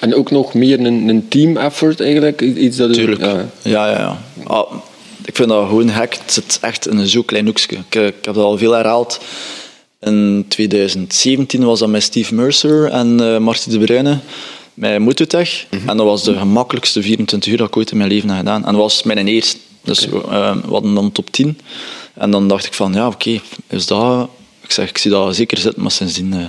[0.00, 2.40] En ook nog meer een, een team effort eigenlijk?
[2.40, 3.46] Iets dat Tuurlijk, ja.
[3.62, 4.18] ja, ja, ja.
[4.44, 4.72] Ah,
[5.24, 6.18] ik vind dat gewoon gek.
[6.22, 7.76] Het zit echt in een zo klein hoekje.
[7.76, 9.20] Ik, ik heb dat al veel herhaald.
[10.00, 14.18] In 2017 was dat met Steve Mercer en uh, Marty de Bruyne
[14.74, 15.66] met Mototech.
[15.70, 15.88] Mm -hmm.
[15.88, 18.64] En dat was de gemakkelijkste 24 uur dat ik ooit in mijn leven heb gedaan.
[18.64, 19.58] En dat was mijn eerste.
[19.82, 20.52] Dus okay.
[20.52, 21.58] uh, we hadden dan top 10.
[22.14, 24.28] En dan dacht ik van, ja, oké, okay, is dat...
[24.60, 26.34] Ik zeg, ik zie dat zeker zitten, maar sindsdien...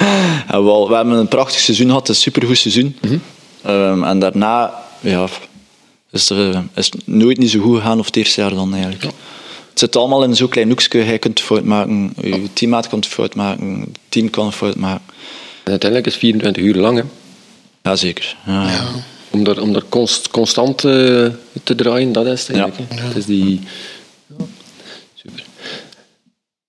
[0.00, 0.54] Uh...
[0.54, 2.96] en we, we, hebben een prachtig seizoen gehad, een supergoed seizoen.
[3.00, 3.10] Mm
[3.62, 3.72] -hmm.
[3.72, 5.28] um, en daarna, ja,
[6.10, 8.72] is het, uh, is het nooit niet zo goed gegaan, of het eerste jaar dan
[8.72, 9.02] eigenlijk.
[9.02, 9.10] Ja.
[9.70, 11.02] Het zit allemaal in zo'n klein hoekje.
[11.02, 15.04] Hij kunt fout maken, je teammaat kan fout maken, het team kan fout maken.
[15.64, 17.04] Uiteindelijk is het 24 uur lang, hè?
[17.82, 18.36] Ja, zeker.
[18.46, 18.70] Ja.
[18.70, 18.84] ja.
[19.30, 21.26] Om er, om er const, constant uh,
[21.62, 22.92] te draaien, dat is het eigenlijk.
[22.92, 23.02] Ja.
[23.02, 23.60] Het is die...
[24.38, 24.44] Ja.
[25.14, 25.44] Super.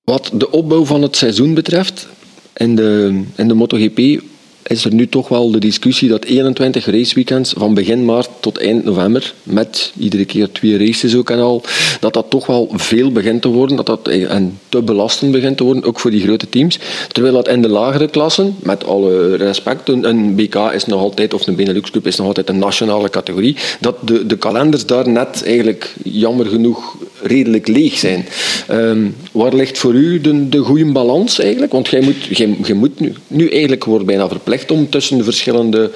[0.03, 2.07] Wat de opbouw van het seizoen betreft,
[2.53, 4.21] in de, in de MotoGP
[4.67, 8.83] is er nu toch wel de discussie dat 21 raceweekends van begin maart tot eind
[8.83, 11.63] november, met iedere keer twee races ook en al,
[11.99, 15.63] dat dat toch wel veel begint te worden, dat dat en te belastend begint te
[15.63, 16.79] worden, ook voor die grote teams.
[17.11, 21.47] Terwijl dat in de lagere klassen, met alle respect, een BK is nog altijd, of
[21.47, 25.43] een Benelux Cup is nog altijd een nationale categorie, dat de, de kalenders daar net
[25.45, 28.25] eigenlijk jammer genoeg redelijk leeg zijn.
[28.71, 31.71] Um, waar ligt voor u de, de goede balans eigenlijk?
[31.71, 35.23] Want jij moet, jij, jij moet nu, nu eigenlijk wordt bijna verplicht om tussen de
[35.23, 35.91] verschillende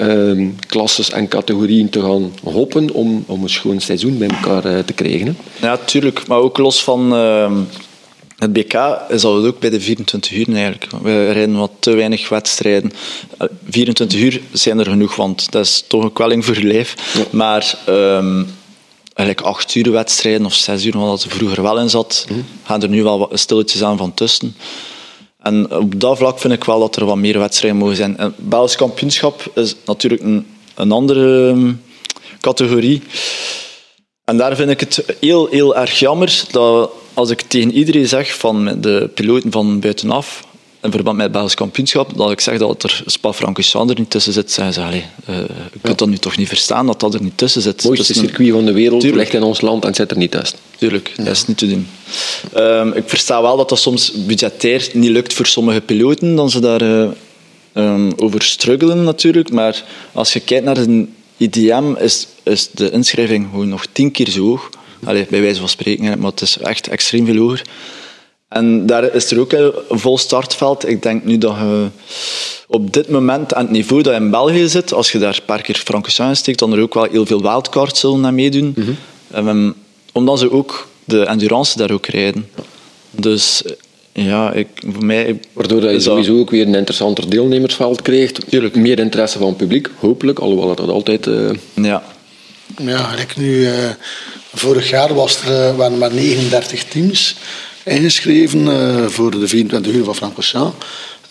[0.00, 4.78] uh, klasses en categorieën te gaan hoppen om, om een schoon seizoen bij elkaar uh,
[4.78, 5.26] te krijgen.
[5.26, 5.66] Hè?
[5.66, 6.26] Ja, tuurlijk.
[6.26, 7.52] Maar ook los van uh,
[8.38, 8.74] het BK
[9.08, 10.86] is dat ook bij de 24 uur eigenlijk.
[11.02, 12.92] We rijden wat te weinig wedstrijden.
[13.68, 16.94] 24 uur zijn er genoeg, want dat is toch een kwelling voor je lijf.
[17.14, 17.24] Ja.
[17.30, 17.78] Maar...
[17.88, 18.46] Um,
[19.26, 22.44] eigenlijk acht uur wedstrijden of zes uur, wat er vroeger wel in zat, mm.
[22.64, 24.56] gaan er nu wel wat stilletjes aan van tussen.
[25.42, 28.14] En op dat vlak vind ik wel dat er wat meer wedstrijden mogen zijn.
[28.18, 31.82] Het Belgisch kampioenschap is natuurlijk een, een andere um,
[32.40, 33.02] categorie.
[34.24, 38.34] En daar vind ik het heel, heel erg jammer dat als ik tegen iedereen zeg
[38.34, 40.44] van de piloten van buitenaf,
[40.82, 44.32] in verband met het Belgisch kampioenschap, dat ik zeg dat er Spa-Francorchamps er niet tussen
[44.32, 45.94] zit, zeggen ze, allee, uh, je kunt ja.
[45.94, 47.72] dat nu toch niet verstaan, dat dat er niet tussen zit.
[47.72, 49.22] Het mooiste circuit van de wereld Tuurlijk.
[49.22, 50.58] ligt in ons land en zit er niet tussen.
[50.78, 51.24] Tuurlijk, ja.
[51.24, 51.88] dat is niet te doen.
[52.56, 56.60] Um, ik versta wel dat dat soms budgetair niet lukt voor sommige piloten, dan ze
[56.60, 57.08] daar uh,
[57.74, 63.48] um, over struggelen natuurlijk, maar als je kijkt naar de IDM, is, is de inschrijving
[63.50, 64.70] gewoon nog tien keer zo hoog.
[65.04, 67.62] Allee, bij wijze van spreken, maar het is echt extreem veel hoger.
[68.52, 70.88] En daar is er ook een vol startveld.
[70.88, 71.86] Ik denk nu dat je
[72.66, 75.44] op dit moment aan het niveau dat je in België zit, als je daar een
[75.44, 78.74] paar keer Frankenstein steekt, dan er ook wel heel veel wildcards zullen naar meedoen.
[78.76, 78.96] Mm
[79.32, 79.48] -hmm.
[79.48, 79.74] um,
[80.12, 82.48] omdat ze ook de endurance daar ook rijden.
[83.10, 83.62] Dus
[84.12, 85.40] ja, ik, voor mij...
[85.52, 88.50] Waardoor je sowieso ook weer een interessanter deelnemersveld krijgt.
[88.50, 88.74] Tuurlijk.
[88.74, 90.38] Meer interesse van het publiek, hopelijk.
[90.38, 91.26] Alhoewel dat altijd...
[91.26, 91.50] Uh...
[91.74, 92.02] Ja.
[92.82, 93.58] Ja, ik nu...
[93.58, 93.90] Uh,
[94.54, 97.36] vorig jaar was er, uh, waren maar 39 teams
[97.84, 100.86] ingeschreven uh, voor de 24 uur van Francorchamps.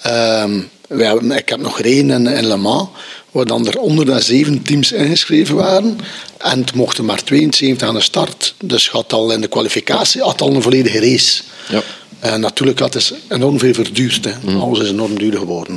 [0.08, 2.90] Uh, ik heb nog gereden in, in Le Mans,
[3.32, 5.98] waar dan er onder de zeven teams ingeschreven waren.
[6.38, 8.56] En het mochten maar 72 aan de start.
[8.64, 11.42] Dus had al in de kwalificatie had al een volledige race.
[11.70, 11.82] Ja.
[12.26, 14.26] Uh, natuurlijk had het enorm veel verduurd.
[14.26, 14.32] Hè.
[14.42, 14.62] Mm.
[14.62, 15.76] Alles is enorm duur geworden.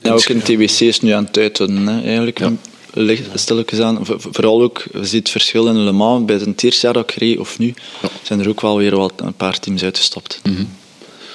[0.00, 2.38] Ja, ook in TBC is nu aan het uiten, hè, eigenlijk.
[2.38, 2.52] Ja.
[3.34, 3.98] Stilletjes aan.
[4.02, 6.24] Vooral ook, je ziet het verschil in Le Mans.
[6.24, 8.08] Bij het eerste jaar dat ik reed, of nu, ja.
[8.22, 10.40] zijn er ook wel weer wat, een paar teams uitgestapt.
[10.42, 10.68] Mm -hmm.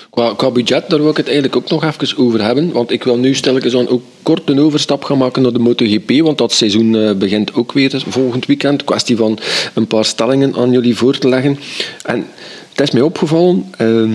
[0.09, 2.71] Qua, qua, budget, daar wil ik het eigenlijk ook nog even over hebben.
[2.71, 6.21] Want ik wil nu stilletjes aan ook kort een overstap gaan maken naar de MotoGP.
[6.21, 8.83] Want dat seizoen uh, begint ook weer volgend weekend.
[8.83, 9.39] Kwestie van
[9.73, 11.59] een paar stellingen aan jullie voor te leggen.
[12.05, 12.27] En
[12.71, 13.71] het is mij opgevallen...
[13.81, 14.11] Uh,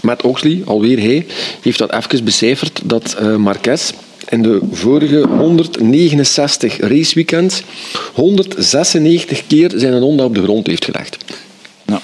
[0.00, 1.26] Matt Oxley, alweer hij,
[1.60, 3.90] heeft dat even becijferd dat uh, Marquez
[4.34, 7.62] in de vorige 169 raceweekends
[8.14, 11.16] 196 keer zijn Honda op de grond heeft gelegd.
[11.86, 12.00] Ja.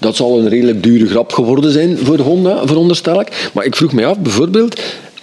[0.00, 3.50] Dat zal een redelijk dure grap geworden zijn voor Honda, veronderstel ik.
[3.54, 4.80] Maar ik vroeg me af, bijvoorbeeld,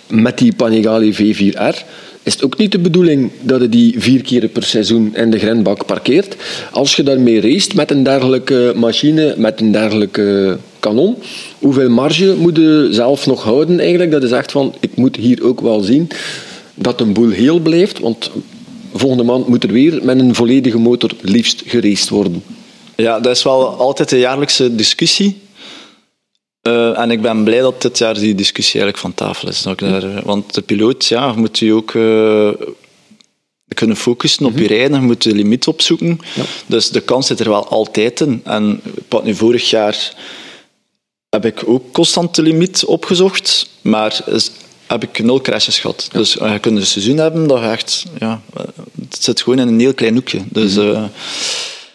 [0.07, 1.75] met die Panigale V4R
[2.23, 5.39] is het ook niet de bedoeling dat je die vier keer per seizoen in de
[5.39, 6.35] grindbak parkeert.
[6.71, 11.17] Als je daarmee race met een dergelijke machine, met een dergelijke kanon,
[11.59, 14.11] hoeveel marge moet je zelf nog houden eigenlijk?
[14.11, 16.09] Dat is echt van, ik moet hier ook wel zien
[16.73, 18.31] dat een boel heel blijft, want
[18.93, 22.43] volgende maand moet er weer met een volledige motor liefst geraced worden.
[22.95, 25.41] Ja, dat is wel altijd een jaarlijkse discussie.
[26.67, 29.61] Uh, en ik ben blij dat dit jaar die discussie eigenlijk van tafel is.
[29.61, 32.49] Daar, want de piloot ja, moet je ook uh,
[33.73, 34.73] kunnen focussen op je mhm.
[34.73, 36.19] rijden, je moet de limiet opzoeken.
[36.35, 36.43] Ja.
[36.65, 38.41] Dus de kans zit er wel altijd in.
[38.43, 40.13] En wat nu vorig jaar
[41.31, 44.19] heb ik ook constant de limiet opgezocht, maar
[44.87, 46.07] heb ik nul crashes gehad.
[46.11, 46.17] Ja.
[46.17, 48.41] Dus uh, je kunt een seizoen hebben dat je echt, ja,
[49.09, 50.41] het zit gewoon in een heel klein hoekje.
[50.49, 51.11] Dus, mm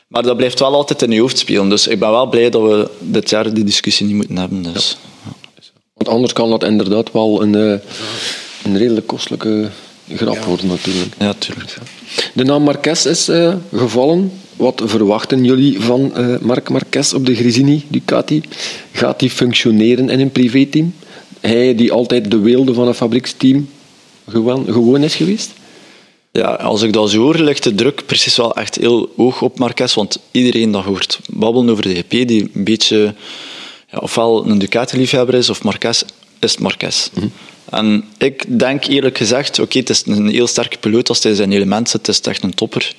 [0.07, 1.69] maar dat blijft wel altijd in je hoofd spelen.
[1.69, 4.63] Dus ik ben wel blij dat we dit jaar die discussie niet moeten hebben.
[4.63, 4.97] Dus.
[5.25, 5.33] Ja.
[5.95, 7.55] Want anders kan dat inderdaad wel een,
[8.63, 9.71] een redelijk kostelijke
[10.15, 11.15] grap worden natuurlijk.
[11.19, 11.77] Ja, tuurlijk.
[12.35, 14.33] De naam Marquez is uh, gevallen.
[14.57, 18.43] Wat verwachten jullie van uh, Marc Marquez op de Grisini Ducati?
[18.93, 20.95] Gaat hij functioneren in een privéteam?
[21.41, 23.69] Hij die altijd de weelde van een fabrieksteam
[24.29, 25.53] gewoon, gewoon is geweest?
[26.33, 29.59] Ja, als ik dat zo hoor, ligt de druk precies wel echt heel hoog op
[29.59, 29.95] Marquez.
[29.95, 33.15] Want iedereen dat hoort babbelen over de GP, die een beetje
[33.91, 36.03] ja, ofwel een Ducati-liefhebber is of Marquez,
[36.41, 37.09] is Marquez.
[37.15, 37.33] Mm -hmm.
[37.71, 41.53] En ik denk eerlijk gezegd, oké, het is een heel sterke piloot als hij zijn
[41.53, 42.95] element zit, het is echt een topper.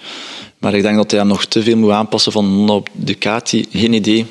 [0.58, 3.65] Maar ik denk dat hij nog te veel moet aanpassen van op Ducati.
[3.71, 4.25] Geen idee.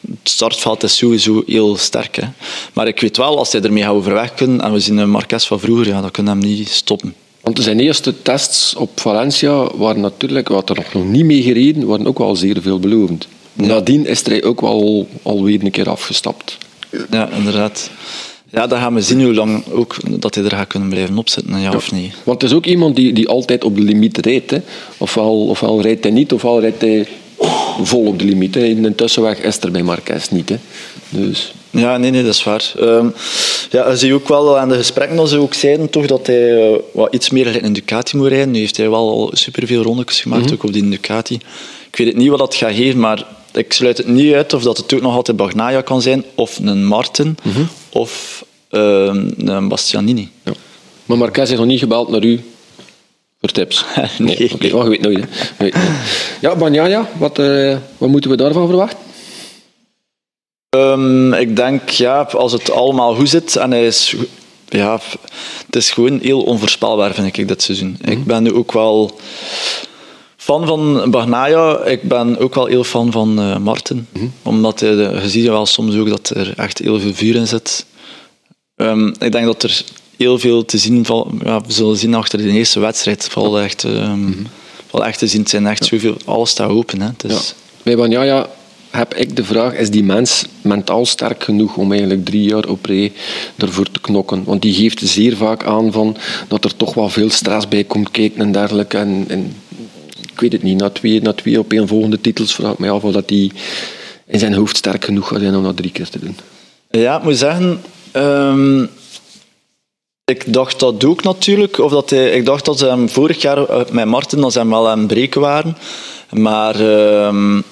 [0.00, 2.16] Het startveld is sowieso heel sterk.
[2.16, 2.24] Hè.
[2.72, 5.46] Maar ik weet wel, als hij ermee gaat overweg kunnen, en we zien een Marquez
[5.46, 7.14] van vroeger, ja, dan kunnen we hem niet stoppen.
[7.40, 12.06] Want zijn eerste tests op Valencia waren natuurlijk, wat er nog niet mee gereden, waren
[12.06, 13.28] ook wel zeer veelbelovend.
[13.52, 16.58] Nadien is hij ook wel alweer een keer afgestapt.
[17.10, 17.90] Ja, inderdaad.
[18.52, 21.52] Ja, dan gaan we zien hoe lang ook dat hij er gaat kunnen blijven opzetten,
[21.52, 22.14] ja, ja, of niet.
[22.24, 24.50] Want het is ook iemand die, die altijd op de limiet rijdt.
[24.50, 24.58] Hè.
[24.98, 27.06] Ofwel, ofwel rijdt hij niet, ofwel rijdt hij
[27.82, 28.54] vol op de limiet.
[28.54, 28.64] Hè.
[28.64, 30.48] In de tussenweg is er bij Marquez niet.
[30.48, 30.56] Hè.
[31.08, 31.52] Dus...
[31.70, 32.72] Ja, nee, nee, dat is waar.
[32.80, 33.14] Um,
[33.70, 36.70] ja, zie je ook wel aan de gesprekken dat ze ook zeiden toch dat hij
[36.70, 38.50] uh, wat iets meer in een Ducati moet rijden.
[38.50, 40.56] Nu heeft hij wel al superveel rondetjes gemaakt, mm -hmm.
[40.56, 41.34] ook op die Ducati.
[41.90, 44.62] Ik weet het niet wat dat gaat geven, maar ik sluit het niet uit of
[44.62, 47.68] dat het ook nog altijd Bagnaia kan zijn, of een Martin, mm -hmm.
[47.92, 50.30] Of uh, een Bastianini.
[50.44, 50.52] Ja.
[51.06, 52.40] Maar Marquez heeft nog niet gebeld naar u
[53.40, 53.84] voor tips?
[54.18, 54.36] nee.
[54.38, 54.52] nee.
[54.54, 54.70] Okay.
[54.70, 55.24] Oh, je weet nooit.
[55.56, 55.68] Hè.
[56.40, 58.98] Ja, Bagnaia, wat, uh, wat moeten we daarvan verwachten?
[60.76, 64.14] Um, ik denk, ja, als het allemaal goed zit en hij is...
[64.68, 65.00] Ja,
[65.66, 67.88] het is gewoon heel onvoorspelbaar, vind ik, dit seizoen.
[67.88, 68.12] Mm -hmm.
[68.12, 69.20] Ik ben nu ook wel
[70.50, 71.84] fan van Bagnaia.
[71.84, 73.96] Ik ben ook wel heel fan van uh, Martin.
[73.96, 74.32] Mm -hmm.
[74.42, 77.86] Omdat hij, je ziet wel soms ook dat er echt heel veel vuur in zit.
[78.76, 79.84] Um, ik denk dat er
[80.16, 81.28] heel veel te zien valt.
[81.44, 83.28] Ja, we zullen zien achter de eerste wedstrijd.
[83.30, 84.46] Valt echt, um, mm
[84.90, 85.02] -hmm.
[85.02, 85.40] echt te zien.
[85.40, 85.86] Het zijn echt ja.
[85.86, 87.00] zoveel, alles staat open.
[87.00, 87.08] Hè.
[87.16, 87.32] Dus...
[87.32, 87.40] Ja.
[87.82, 88.48] Bij Bagnaia
[88.90, 92.84] heb ik de vraag, is die mens mentaal sterk genoeg om eigenlijk drie jaar op
[92.84, 93.12] rij
[93.56, 94.44] ervoor te knokken?
[94.44, 96.16] Want die geeft zeer vaak aan van
[96.48, 98.98] dat er toch wel veel stress bij komt kijken en dergelijke.
[98.98, 99.54] En, en
[100.42, 102.90] ik weet het niet, na twee, na twee op één volgende titels vraag ik mij
[102.90, 103.50] af of dat hij
[104.26, 106.36] in zijn hoofd sterk genoeg gaat zijn om dat drie keer te doen.
[106.90, 107.82] Ja, ik moet zeggen...
[108.12, 108.88] Um,
[110.24, 111.78] ik dacht dat ook natuurlijk.
[111.78, 114.70] Of dat hij, ik dacht dat ze hem vorig jaar met Martin dat ze hem
[114.70, 115.76] wel aan het breken waren.
[116.30, 116.80] Maar...
[117.26, 117.64] Um,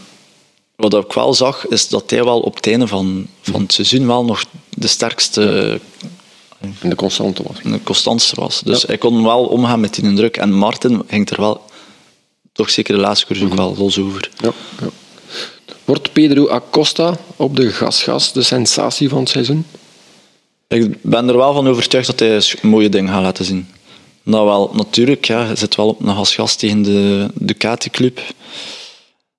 [0.77, 4.07] wat ik wel zag, is dat hij wel op het einde van, van het seizoen
[4.07, 5.81] wel nog de sterkste...
[6.61, 7.73] En de constante was.
[7.73, 8.61] De constantste was.
[8.61, 8.87] Dus ja.
[8.87, 10.37] hij kon wel omgaan met die druk.
[10.37, 11.63] En Martin ging er wel,
[12.59, 14.31] toch zeker de laatste koers ook wel los over.
[14.37, 14.89] Ja, ja.
[15.85, 19.67] Wordt Pedro Acosta op de gasgas de sensatie van het seizoen?
[20.69, 23.69] Ik ben er wel van overtuigd dat hij een mooie dingen gaat laten zien.
[24.23, 28.21] Nou wel, natuurlijk, ja, hij zit wel op een gasgas tegen de Ducati-club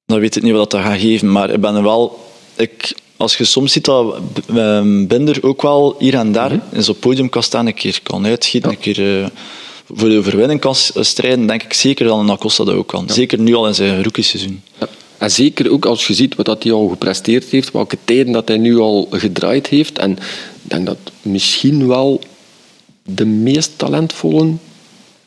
[0.05, 1.31] dan weet ik niet wat dat gaat geven.
[1.31, 2.29] Maar ik ben er wel...
[2.55, 4.15] Ik als je soms ziet dat
[4.55, 6.75] ehm, Binder ook wel hier en daar Mhm.
[6.75, 9.29] in zo'n podium kan staan, een keer kan uitschieten, een keer eh,
[9.93, 13.09] voor de overwinning kan s- strijden, denk ik zeker dat een Acosta dat ook kan.
[13.09, 14.61] Zeker nu al in zijn rookieseizoen.
[14.79, 14.87] Ja.
[15.17, 18.47] En zeker ook als je ziet wat dat hij al gepresteerd heeft, welke tijden dat
[18.47, 19.97] hij nu al gedraaid heeft.
[19.99, 20.17] En ik
[20.69, 22.21] denk dat misschien wel
[23.03, 24.53] de meest talentvolle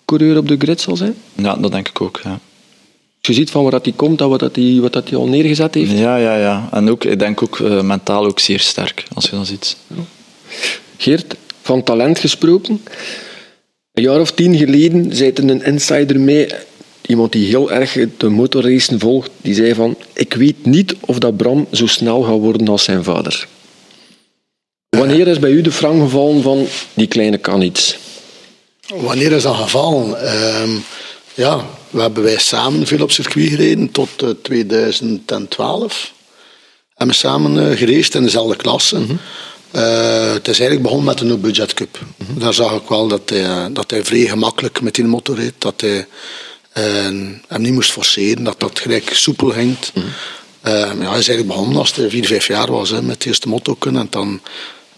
[0.05, 1.15] coureur op de grid zal zijn.
[1.35, 2.21] Ja, dat denk ik ook.
[2.25, 2.31] Ja.
[2.31, 5.19] Als je ziet van waar dat hij komt en wat, dat hij, wat dat hij
[5.19, 5.91] al neergezet heeft.
[5.99, 6.69] Ja, ja, ja.
[6.73, 9.77] En ook, ik denk ook eh, mentaal ook zeer sterk, als je dat ziet.
[10.97, 12.83] Geert, van talent gesproken.
[13.93, 16.49] Een jaar of tien geleden zei er een insider mee,
[17.07, 21.37] iemand die heel erg de motorracen volgt, die zei van, ik weet niet of dat
[21.37, 23.49] Bram zo snel gaat worden als zijn vader.
[24.89, 27.97] Wanneer is bij u de frang gevallen van, die kleine kan iets?
[28.87, 30.27] Wanneer is dat gevallen?
[30.27, 30.71] Ehm,
[31.35, 36.13] ja, we hebben wij samen veel op circuit gereden tot eh, 2012.
[36.89, 39.01] Hebben we samen eh gereisd in dezelfde klasse.
[39.73, 41.99] Eh, het is eigenlijk begonnen met een budget cup.
[42.37, 45.55] Daar zag ik wel dat hij, dat hij vrij gemakkelijk met die motor reed.
[45.59, 46.07] Dat hij
[46.73, 46.85] eh,
[47.47, 49.77] hem niet moest forceren, dat dat gelijk soepel ging.
[50.61, 53.27] Eh, ja, hij is eigenlijk begonnen als hij 4, 5 jaar was hè, met het
[53.27, 54.01] eerste motto kunnen.
[54.01, 54.41] En dan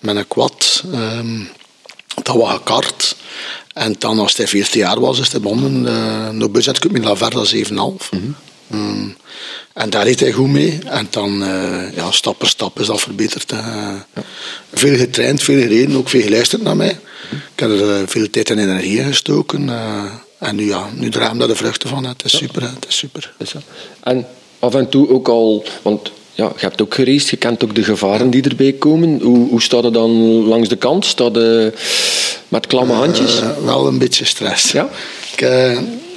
[0.00, 0.84] met een quad.
[0.92, 1.40] ehm,
[2.22, 3.16] dat was gekart.
[3.74, 7.04] En dan, als hij 14 jaar was, is hij begonnen uh, no budget cup met
[7.04, 8.08] Laverda 7,5.
[8.66, 9.16] Mm.
[9.85, 10.79] En daar reed hij goed mee.
[10.85, 13.53] En dan, eh, ja, stap per stap is dat verbeterd.
[13.53, 13.94] eh.
[14.73, 16.99] Veel getraind, veel gereden, ook veel geluisterd naar mij.
[17.31, 19.68] Ik heb er eh, veel tijd en energie in gestoken.
[20.38, 22.05] en nu, ja, nu dragen we daar de vruchten van.
[22.05, 23.35] Het is super, het is super.
[23.38, 23.55] Is?
[24.01, 24.27] En
[24.59, 27.85] af en toe ook al, want ja, je hebt ook gereisd, je kent ook de
[27.85, 29.20] gevaren die erbij komen.
[29.23, 30.11] Hoe, hoe staat het dan
[30.44, 31.05] langs de kant?
[31.05, 31.75] Staat het
[32.49, 33.40] met klamme handjes?
[33.64, 34.73] Wel een beetje stress.
[34.73, 34.88] Ja?
[35.33, 35.40] Ik,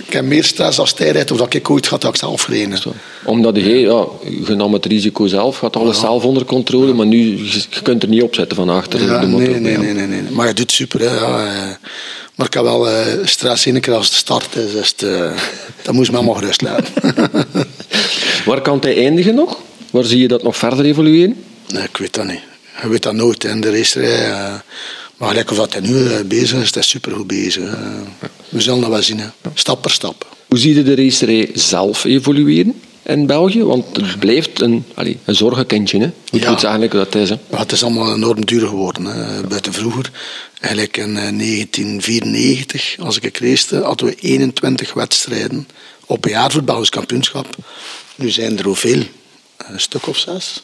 [0.08, 2.46] ik heb meer stress als hij rijdt, of dat ik ooit had dat ik zelf
[2.46, 2.94] heb.
[3.24, 4.06] Omdat je, ja,
[4.48, 8.04] je nam het risico zelf, gaat alles zelf onder controle, maar nu, je, je kunt
[8.04, 9.48] er niet op zetten van achter Ja, de motor.
[9.48, 10.32] nee, nee, nee, nee, nee.
[10.32, 11.00] Maar je doet super.
[11.00, 11.76] Hè, eh.
[12.36, 14.74] Maar ik heb wel eh, stress één keer als het start is.
[14.74, 15.32] is het, eh,
[15.82, 16.94] dat moest me allemaal gerust laten.
[18.46, 19.60] Waar kan hij eindigen nog?
[19.92, 21.44] Waar zie je dat nog verder evolueren?
[21.68, 22.40] nee, ik weet dat niet.
[22.82, 24.30] Je weet dat nooit in de racerij.
[24.32, 24.54] eh.
[25.18, 27.64] Maar gelijk of dat hij nu eh, bezig is, dat is supergoed bezig.
[27.64, 27.82] eh.
[28.50, 29.20] we zullen dat wel zien.
[29.20, 29.28] Hè.
[29.54, 30.36] Stap per stap.
[30.48, 33.64] Hoe zie je de racerij zelf evolueren in België?
[33.64, 36.10] Want het blijft een, allez, een zorgenkindje, hè?
[36.30, 36.48] Hoe Ja.
[36.50, 37.30] goed eigenlijk dat is.
[37.30, 37.36] Hè?
[37.50, 39.06] Het is allemaal enorm duur geworden.
[39.06, 39.42] Hè.
[39.48, 40.12] Buiten vroeger,
[40.60, 45.68] eigenlijk in eh, 1994, als ik race, hadden we 21 wedstrijden
[46.06, 47.56] op een jaar voor het Belgisch kampioenschap.
[48.16, 49.04] Nu zijn er hoeveel?
[49.58, 50.64] Een stuk of zes.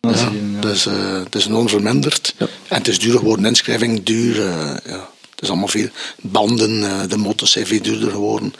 [0.00, 0.60] Ja, ja.
[0.60, 2.34] Dus eh, het is enorm verminderd.
[2.38, 2.46] Ja.
[2.68, 4.40] En het is duur geworden, inschrijving duur.
[4.40, 5.08] eh, ja.
[5.30, 5.88] Het is allemaal veel.
[6.20, 8.54] Banden, eh, de motto's zijn veel duurder geworden.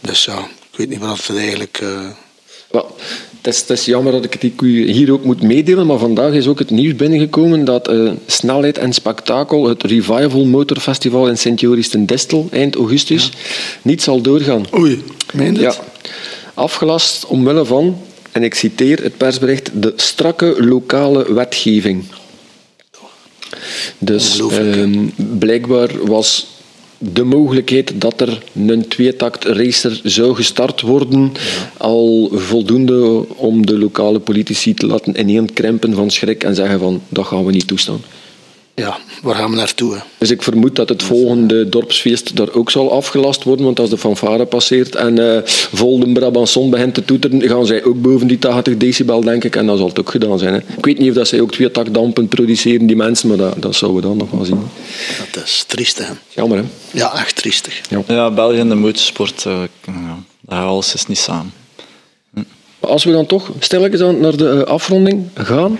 [0.00, 0.38] Dus ja,
[0.70, 1.82] ik weet niet wat het eigenlijk...
[2.70, 2.96] Wel,
[3.40, 6.46] het, is, het is jammer dat ik het hier ook moet meedelen, maar vandaag is
[6.46, 7.92] ook het nieuws binnengekomen dat
[8.26, 13.30] Snelheid en Spektakel, het Revival Motorfestival in Sint-Joris ten Distel, eind augustus,
[13.82, 14.64] niet zal doorgaan.
[14.74, 15.74] Oei, meen je Ja,
[16.54, 17.98] afgelast omwille van,
[18.32, 22.04] en ik citeer het persbericht, de strakke lokale wetgeving.
[23.98, 26.46] Dus ehm, blijkbaar was
[26.98, 31.32] de mogelijkheid dat er een tweetakt racer zou gestart worden
[31.76, 37.26] al voldoende om de lokale politici te laten ineenkrimpen van schrik en zeggen van dat
[37.26, 38.00] gaan we niet toestaan.
[38.74, 39.94] Ja, waar gaan we naartoe?
[39.94, 40.00] Hè?
[40.18, 43.98] Dus ik vermoed dat het volgende dorpsfeest daar ook zal afgelast worden, want als de
[43.98, 45.40] fanfare passeert en eh
[45.72, 49.56] vol de Brabanson begint te toeteren, gaan zij ook boven die 80 decibel, denk ik,
[49.56, 50.52] en dat zal het ook gedaan zijn.
[50.52, 50.58] Hè.
[50.76, 53.74] Ik weet niet of dat zij ook twee takdampen produceren, die mensen, maar dat, dat
[53.74, 54.60] zouden we dan nog wel zien.
[55.32, 56.06] Dat is triestig.
[56.06, 56.12] hè.
[56.28, 56.64] Jammer, hè?
[56.90, 57.80] Ja, echt triestig.
[58.06, 61.52] Ja, België en de motorsport, eh, ja, dat gaat alles is niet samen.
[62.80, 65.78] Maar als we dan toch stilletjes aan naar de eh, afronding gaan,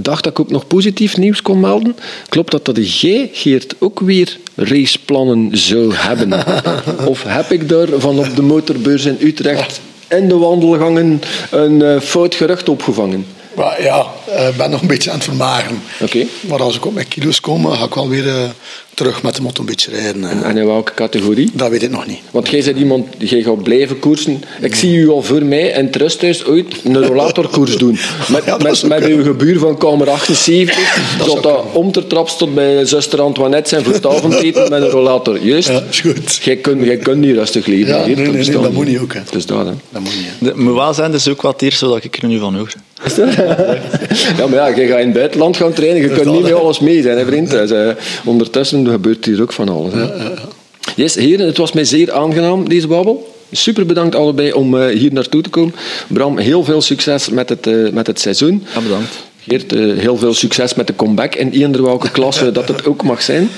[0.00, 1.96] dacht dat ik ook nog positief nieuws kon melden.
[2.28, 6.44] Klopt dat dat jij, Geert, ook weer raceplannen zou hebben?
[7.12, 12.00] of heb ik daar van op de motorbeurs in Utrecht in de wandelgangen een eh,
[12.00, 13.26] fout gerucht opgevangen?
[13.54, 15.82] Maar ja, eh, ik ben nog een beetje aan het vermageren.
[16.00, 16.26] Oké.
[16.40, 18.42] Maar als ik op mijn kilo's kom, ga ik wel weer eh,
[18.94, 20.24] terug met de motto een beetje rijden.
[20.24, 20.48] eh.
[20.48, 21.50] En in welke categorie?
[21.54, 22.18] Dat weet ik nog niet.
[22.30, 24.42] Want jij bent iemand, jij gaat blijven koersen.
[24.60, 27.92] Ik zie u al voor mij in het rusthuis ooit een rollatorkoers doen.
[28.32, 29.18] Met, Ja, dat met, kunnen.
[29.18, 30.76] uw gebuur van kamer 78.
[31.18, 34.82] Dat zal dat om te traps tot bij zuster Antoinette zijn voor het avondeten met
[34.82, 35.38] een rollator.
[35.44, 35.68] Juist?
[35.68, 36.34] Ja, is goed.
[36.42, 37.94] Jij kunt, jij kunt niet rustig leven.
[37.98, 39.20] Ja, nee, nee, nee, bestaat dat moet niet ook, hè.
[39.30, 39.72] Dus dat, hè.
[39.90, 40.50] Dat moet niet.
[40.54, 40.62] hè.
[40.62, 42.72] Moet wel zijn, dat is ook wat het eerste dat ik er nu van hoor.
[44.36, 46.02] Ja, maar ja, jij gaat in het buitenland gaan trainen.
[46.02, 47.50] Je kunt niet met alles mee zijn, hè, vriend.
[47.50, 47.88] Dus, eh,
[48.24, 49.92] ondertussen gebeurt hier ook van alles.
[49.92, 50.06] Hè.
[50.96, 53.34] Yes, heren, het was mij zeer aangenaam, deze babbel.
[53.50, 55.74] Super bedankt allebei om eh, hier naartoe te komen.
[56.08, 58.66] Bram, heel veel succes met het, eh, met het seizoen.
[58.74, 59.14] Ja, bedankt.
[59.48, 63.02] Geert, eh, heel veel succes met de comeback in eender welke klasse dat het ook
[63.02, 63.48] mag zijn.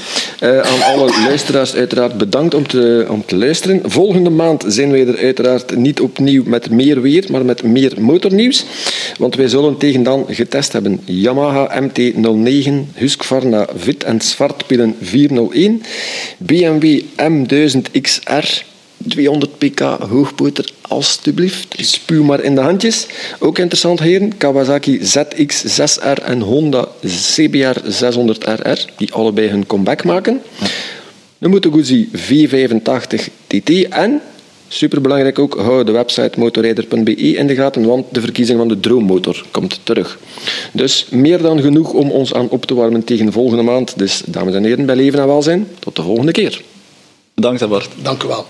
[0.42, 3.80] Uh, aan alle luisteraars uiteraard bedankt om te, om te luisteren.
[3.84, 8.64] Volgende maand zijn wij er uiteraard niet opnieuw met meer weer, maar met meer motornieuws.
[9.18, 15.82] Want wij zullen tegen dan getest hebben Yamaha MT-09, Husqvarna Vit en Zwartpillen 401,
[16.38, 18.74] BMW M1000XR
[19.08, 21.74] 200 pk hoogpoter, alstublieft.
[21.78, 23.06] Spuw maar in de handjes.
[23.38, 24.36] Ook interessant, heren.
[24.36, 30.42] Kawasaki ZX6R en Honda CBR 600RR, die allebei hun comeback maken.
[31.38, 34.20] De Moto Guzzi V85 TT en,
[34.68, 39.44] superbelangrijk ook, hou de website motorrijder.be in de gaten, want de verkiezing van de droommotor
[39.50, 40.18] komt terug.
[40.72, 43.98] Dus meer dan genoeg om ons aan op te warmen tegen de volgende maand.
[43.98, 46.62] Dus, dames en heren, bij leven en welzijn, tot de volgende keer.
[47.34, 47.88] Bedankt, Bart.
[48.02, 48.46] Dank u wel.